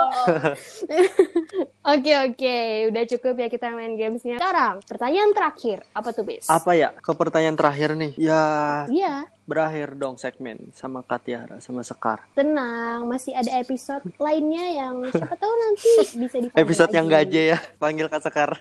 Oke 1.86 2.12
oke, 2.18 2.58
udah 2.90 3.04
cukup 3.06 3.36
ya 3.38 3.48
kita 3.48 3.68
main 3.72 3.94
gamesnya. 3.94 4.42
Sekarang 4.42 4.82
pertanyaan 4.82 5.32
terakhir 5.32 5.86
apa 5.92 6.10
tuh 6.12 6.26
bis? 6.26 6.46
Apa 6.46 6.74
ya? 6.74 6.90
Ke 6.96 7.14
pertanyaan 7.14 7.54
terakhir 7.54 7.94
nih. 7.94 8.12
Ya, 8.18 8.44
Iya, 8.90 9.30
berakhir 9.46 9.94
dong 9.94 10.18
segmen 10.18 10.58
sama 10.74 11.06
Katiara 11.06 11.62
sama 11.62 11.86
Sekar. 11.86 12.26
tenang, 12.34 13.06
masih 13.06 13.38
ada 13.38 13.54
episode 13.62 14.02
lainnya 14.18 14.66
yang 14.82 15.06
siapa 15.14 15.38
tahu 15.38 15.54
nanti 15.54 15.90
bisa 16.18 16.38
dipanggil 16.42 16.64
Episode 16.66 16.92
yang 16.98 17.08
lagi. 17.08 17.30
gaje 17.30 17.42
ya, 17.54 17.60
panggil 17.78 18.08
Kak 18.10 18.22
Sekar. 18.26 18.52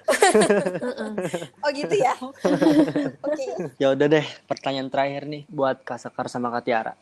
oh 1.65 1.71
gitu 1.73 1.95
ya. 1.97 2.13
Oke. 3.27 3.51
ya 3.81 3.97
udah 3.97 4.07
deh, 4.13 4.27
pertanyaan 4.45 4.93
terakhir 4.93 5.25
nih 5.25 5.49
buat 5.49 5.81
Kak 5.81 6.05
Sekar 6.05 6.29
sama 6.29 6.53
Katiara. 6.53 6.93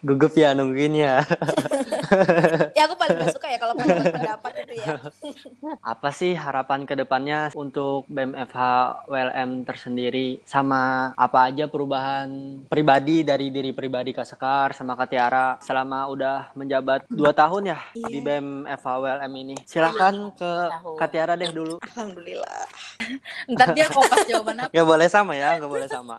Gugup 0.00 0.32
ya 0.32 0.56
nungguin 0.56 0.96
ya. 0.96 1.20
ya 2.76 2.82
aku 2.88 2.94
paling 2.96 3.16
gak 3.20 3.36
suka 3.36 3.46
ya 3.52 3.58
kalau 3.60 3.74
pendapat 3.76 4.12
pendapat 4.16 4.52
itu 4.64 4.74
ya. 4.80 4.86
Apa 5.92 6.08
sih 6.10 6.32
harapan 6.32 6.88
ke 6.88 6.96
depannya 6.96 7.52
untuk 7.52 8.08
BMFH 8.08 8.58
WLM 9.06 9.68
tersendiri 9.68 10.40
sama 10.48 11.12
apa 11.14 11.52
aja 11.52 11.68
perubahan 11.68 12.28
pribadi 12.66 13.22
dari 13.22 13.52
diri 13.52 13.76
pribadi 13.76 14.16
Kak 14.16 14.24
Sekar 14.24 14.72
sama 14.72 14.96
Kak 14.96 15.08
Tiara 15.12 15.60
selama 15.60 16.08
udah 16.08 16.50
menjabat 16.56 17.04
dua 17.12 17.36
tahun 17.36 17.70
ya 17.70 17.78
Iya. 17.92 18.06
di 18.08 18.18
BMFH 18.20 18.86
WLM 18.86 19.32
ini. 19.36 19.56
Silakan 19.66 20.32
ke 20.32 20.50
Tahun. 20.70 20.96
Kak 20.96 21.08
Tiara 21.12 21.34
deh 21.36 21.50
dulu. 21.50 21.76
Alhamdulillah. 21.82 22.60
Ntar 23.52 23.68
dia 23.76 23.86
kopas 23.90 24.24
jawaban 24.24 24.56
apa. 24.64 24.72
Gak 24.72 24.86
boleh 24.86 25.08
sama 25.10 25.32
ya, 25.36 25.58
gak 25.60 25.70
boleh 25.70 25.88
sama. 25.90 26.16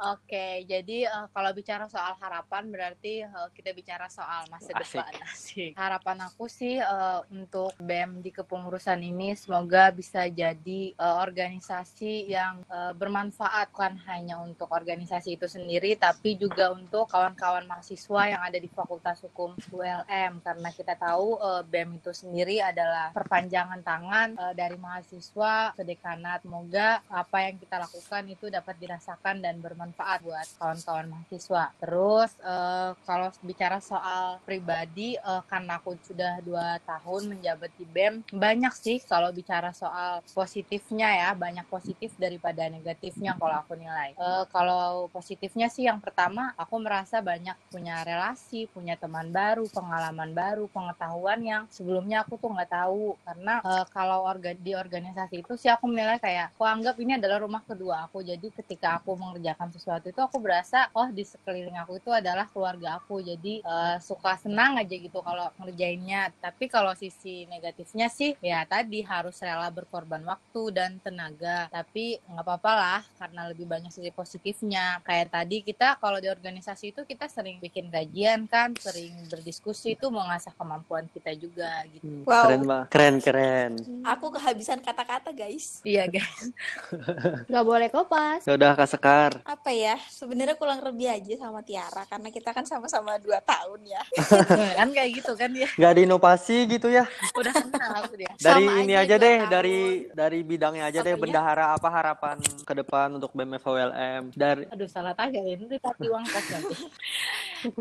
Oke, 0.00 0.64
jadi 0.64 1.04
eh, 1.04 1.26
kalau 1.28 1.52
bicara 1.52 1.84
soal 1.92 2.16
harapan 2.16 2.72
berarti 2.72 3.20
eh, 3.20 3.48
kita 3.52 3.76
bicara 3.76 4.08
soal 4.08 4.48
masa 4.48 4.72
Asik. 4.72 4.96
depan. 4.96 5.12
Asik. 5.28 5.72
Harapan 5.76 6.18
aku 6.24 6.48
sih 6.48 6.80
eh, 6.80 7.20
untuk 7.28 7.76
BEM 7.76 8.24
di 8.24 8.32
kepengurusan 8.32 8.96
ini 9.04 9.36
semoga 9.36 9.92
bisa 9.92 10.24
jadi 10.24 10.96
eh, 10.96 11.16
organisasi 11.20 12.32
yang 12.32 12.64
eh, 12.72 12.96
bermanfaat 12.96 13.68
bukan 13.76 14.00
hanya 14.08 14.40
untuk 14.40 14.72
organisasi 14.72 15.36
itu 15.36 15.44
sendiri 15.44 16.00
tapi 16.00 16.40
juga 16.40 16.72
untuk 16.72 17.04
kawan-kawan 17.04 17.68
mahasiswa 17.68 18.22
yang 18.24 18.40
ada 18.40 18.56
di 18.56 18.72
Fakultas 18.72 19.20
Hukum 19.20 19.52
ULM 19.68 20.40
karena 20.40 20.68
kita 20.72 20.96
tahu 20.96 21.36
eh, 21.36 21.62
BEM 21.68 22.00
itu 22.00 22.16
sendiri 22.16 22.64
adalah 22.64 23.12
perpanjangan 23.12 23.84
tangan 23.84 24.28
eh, 24.32 24.54
dari 24.56 24.80
mahasiswa 24.80 25.76
ke 25.76 25.84
dekanat. 25.84 26.40
Semoga 26.40 27.04
apa 27.12 27.36
yang 27.44 27.60
kita 27.60 27.76
lakukan 27.76 28.24
itu 28.32 28.48
dapat 28.48 28.80
dirasakan 28.80 29.44
dan 29.44 29.60
bermanfaat 29.60 29.89
buat 29.98 30.46
kawan-kawan 30.58 31.06
mahasiswa. 31.10 31.64
Terus 31.80 32.30
eh, 32.42 32.90
kalau 33.04 33.28
bicara 33.42 33.78
soal 33.82 34.38
pribadi, 34.44 35.16
eh, 35.16 35.42
karena 35.48 35.78
aku 35.78 35.96
sudah 36.04 36.38
dua 36.44 36.78
tahun 36.84 37.36
menjabat 37.36 37.70
di 37.76 37.86
BEM, 37.86 38.14
banyak 38.30 38.72
sih 38.76 38.98
kalau 39.04 39.32
bicara 39.34 39.74
soal 39.74 40.22
positifnya 40.30 41.08
ya, 41.10 41.30
banyak 41.34 41.66
positif 41.66 42.14
daripada 42.18 42.66
negatifnya 42.68 43.34
kalau 43.38 43.56
aku 43.62 43.74
nilai. 43.74 44.14
Eh, 44.14 44.44
kalau 44.52 45.08
positifnya 45.10 45.66
sih 45.72 45.86
yang 45.86 45.98
pertama, 45.98 46.52
aku 46.54 46.76
merasa 46.82 47.18
banyak 47.24 47.56
punya 47.70 48.02
relasi, 48.04 48.66
punya 48.70 48.94
teman 48.98 49.30
baru, 49.30 49.66
pengalaman 49.70 50.30
baru, 50.34 50.66
pengetahuan 50.70 51.40
yang 51.42 51.62
sebelumnya 51.72 52.22
aku 52.26 52.36
tuh 52.36 52.50
nggak 52.52 52.70
tahu. 52.70 53.16
Karena 53.24 53.54
eh, 53.64 53.84
kalau 53.90 54.26
orga, 54.26 54.52
di 54.54 54.72
organisasi 54.76 55.42
itu 55.42 55.54
sih 55.56 55.70
aku 55.72 55.88
menilai 55.88 56.18
kayak, 56.20 56.54
aku 56.54 56.64
anggap 56.66 56.96
ini 57.00 57.16
adalah 57.16 57.40
rumah 57.40 57.62
kedua 57.64 58.06
aku. 58.06 58.20
Jadi 58.20 58.52
ketika 58.52 59.00
aku 59.00 59.16
mengerjakan 59.16 59.72
sesuatu 59.80 60.12
itu 60.12 60.20
aku 60.20 60.36
berasa, 60.36 60.92
oh 60.92 61.08
di 61.08 61.24
sekeliling 61.24 61.80
aku 61.80 61.96
itu 61.96 62.12
adalah 62.12 62.44
keluarga 62.52 63.00
aku. 63.00 63.24
Jadi 63.24 63.64
eh, 63.64 63.96
suka 64.04 64.36
senang 64.36 64.76
aja 64.76 64.92
gitu 64.92 65.24
kalau 65.24 65.48
ngerjainnya. 65.56 66.28
Tapi 66.36 66.68
kalau 66.68 66.92
sisi 66.92 67.48
negatifnya 67.48 68.12
sih, 68.12 68.36
ya 68.44 68.62
tadi 68.68 69.00
harus 69.00 69.40
rela 69.40 69.72
berkorban 69.72 70.20
waktu 70.28 70.62
dan 70.76 71.00
tenaga. 71.00 71.72
Tapi 71.72 72.20
nggak 72.28 72.44
apa-apa 72.44 72.72
lah, 72.76 73.00
karena 73.16 73.48
lebih 73.48 73.64
banyak 73.64 73.88
sisi 73.88 74.12
positifnya. 74.12 75.00
Kayak 75.00 75.32
tadi 75.32 75.64
kita 75.64 75.96
kalau 75.96 76.20
di 76.20 76.28
organisasi 76.28 76.92
itu 76.92 77.08
kita 77.08 77.24
sering 77.26 77.56
bikin 77.56 77.88
kajian 77.88 78.44
kan, 78.44 78.76
sering 78.76 79.16
berdiskusi 79.32 79.96
itu 79.96 80.12
mengasah 80.12 80.52
kemampuan 80.52 81.08
kita 81.10 81.32
juga 81.34 81.82
gitu. 81.88 82.04
Hmm, 82.04 82.22
Wow. 82.28 82.44
Keren 82.46 82.62
banget. 82.68 82.86
Keren, 82.92 83.14
keren. 83.22 83.72
Aku 84.04 84.28
kehabisan 84.28 84.78
kata-kata 84.84 85.32
guys. 85.32 85.80
Iya 85.82 86.04
guys. 86.04 86.52
Gak 87.50 87.64
boleh 87.64 87.88
kopas. 87.88 88.44
Ya 88.44 88.54
udah 88.58 88.76
Kak 88.76 88.88
Sekar. 88.90 89.32
Apa 89.46 89.69
ya? 89.70 89.94
Sebenarnya 90.10 90.54
kurang 90.58 90.82
lebih 90.82 91.08
aja 91.08 91.34
sama 91.38 91.62
Tiara 91.62 92.02
karena 92.06 92.28
kita 92.28 92.50
kan 92.52 92.64
sama-sama 92.66 93.16
dua 93.18 93.40
tahun 93.40 93.80
ya. 93.86 94.02
kan 94.78 94.88
kayak 94.90 95.10
gitu 95.22 95.32
kan 95.38 95.50
ya. 95.54 95.68
Gak 95.78 95.90
ada 95.96 96.00
inovasi 96.02 96.68
gitu 96.68 96.90
ya. 96.90 97.06
Udah 97.34 97.52
kenal 97.54 97.90
aku 98.04 98.14
dia. 98.18 98.30
Dari 98.36 98.64
Sama 98.66 98.82
ini 98.82 98.94
aja 98.98 99.14
deh, 99.16 99.36
tahun. 99.42 99.50
dari 99.50 99.78
dari 100.12 100.38
bidangnya 100.42 100.84
aja 100.90 100.98
deh. 101.00 101.14
Apanya? 101.14 101.22
Bendahara 101.22 101.64
apa 101.74 101.88
harapan 101.88 102.36
ke 102.62 102.72
depan 102.76 103.08
untuk 103.16 103.30
BMF 103.32 103.64
WLM? 103.64 104.22
Dari 104.34 104.64
Aduh 104.70 104.88
salah 104.90 105.14
tanya 105.14 105.40
ya, 105.40 105.54
nanti 105.56 105.76
tapi 105.78 106.06
uang 106.10 106.24
kas 106.26 106.46
nanti. 106.54 106.74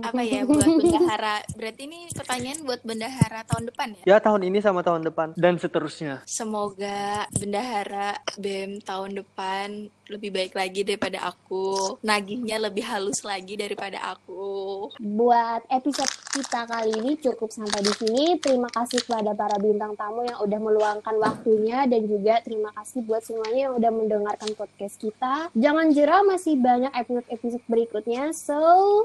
Apa 0.03 0.21
ya 0.23 0.43
buat 0.49 0.65
bendahara? 0.65 1.35
Berarti 1.55 1.81
ini 1.87 1.99
pertanyaan 2.11 2.59
buat 2.67 2.81
bendahara 2.83 3.41
tahun 3.47 3.63
depan 3.71 3.87
ya? 3.99 4.03
ya 4.15 4.17
tahun 4.19 4.41
ini 4.51 4.57
sama 4.59 4.81
tahun 4.83 5.07
depan 5.07 5.37
dan 5.39 5.55
seterusnya. 5.55 6.23
Semoga 6.27 7.29
bendahara 7.37 8.19
BEM 8.35 8.83
tahun 8.83 9.21
depan 9.23 9.87
lebih 10.09 10.33
baik 10.33 10.53
lagi 10.57 10.81
daripada 10.81 11.21
aku. 11.29 12.01
Nagihnya 12.01 12.57
lebih 12.57 12.81
halus 12.83 13.21
lagi 13.21 13.53
daripada 13.53 14.01
aku. 14.17 14.89
Buat 14.97 15.69
episode 15.69 16.09
kita 16.33 16.65
kali 16.65 16.91
ini 16.97 17.11
cukup 17.21 17.53
sampai 17.53 17.85
di 17.85 17.93
sini. 17.93 18.25
Terima 18.41 18.67
kasih 18.73 19.05
kepada 19.05 19.37
para 19.37 19.55
bintang 19.61 19.93
tamu 19.93 20.25
yang 20.25 20.41
udah 20.41 20.59
meluangkan 20.59 21.15
waktunya 21.21 21.85
dan 21.85 22.01
juga 22.09 22.41
terima 22.41 22.73
kasih 22.73 23.05
buat 23.05 23.21
semuanya 23.21 23.69
yang 23.69 23.73
udah 23.77 23.91
mendengarkan 23.93 24.49
podcast 24.57 24.97
kita. 24.97 25.53
Jangan 25.53 25.93
jera 25.93 26.25
masih 26.25 26.57
banyak 26.57 26.91
episode-episode 26.91 27.65
berikutnya. 27.69 28.33
So, 28.33 28.57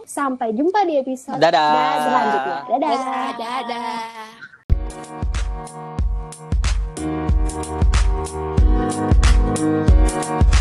sampai 0.08 0.56
jumpa 0.56 0.63
jumpa 0.64 0.80
di 0.88 0.96
episode 0.96 1.36
dadah. 1.36 2.00
selanjutnya. 2.08 2.64
Dadah. 2.72 2.88
Dadah. 2.88 3.36
dadah. 3.36 3.60
dadah. 10.32 10.53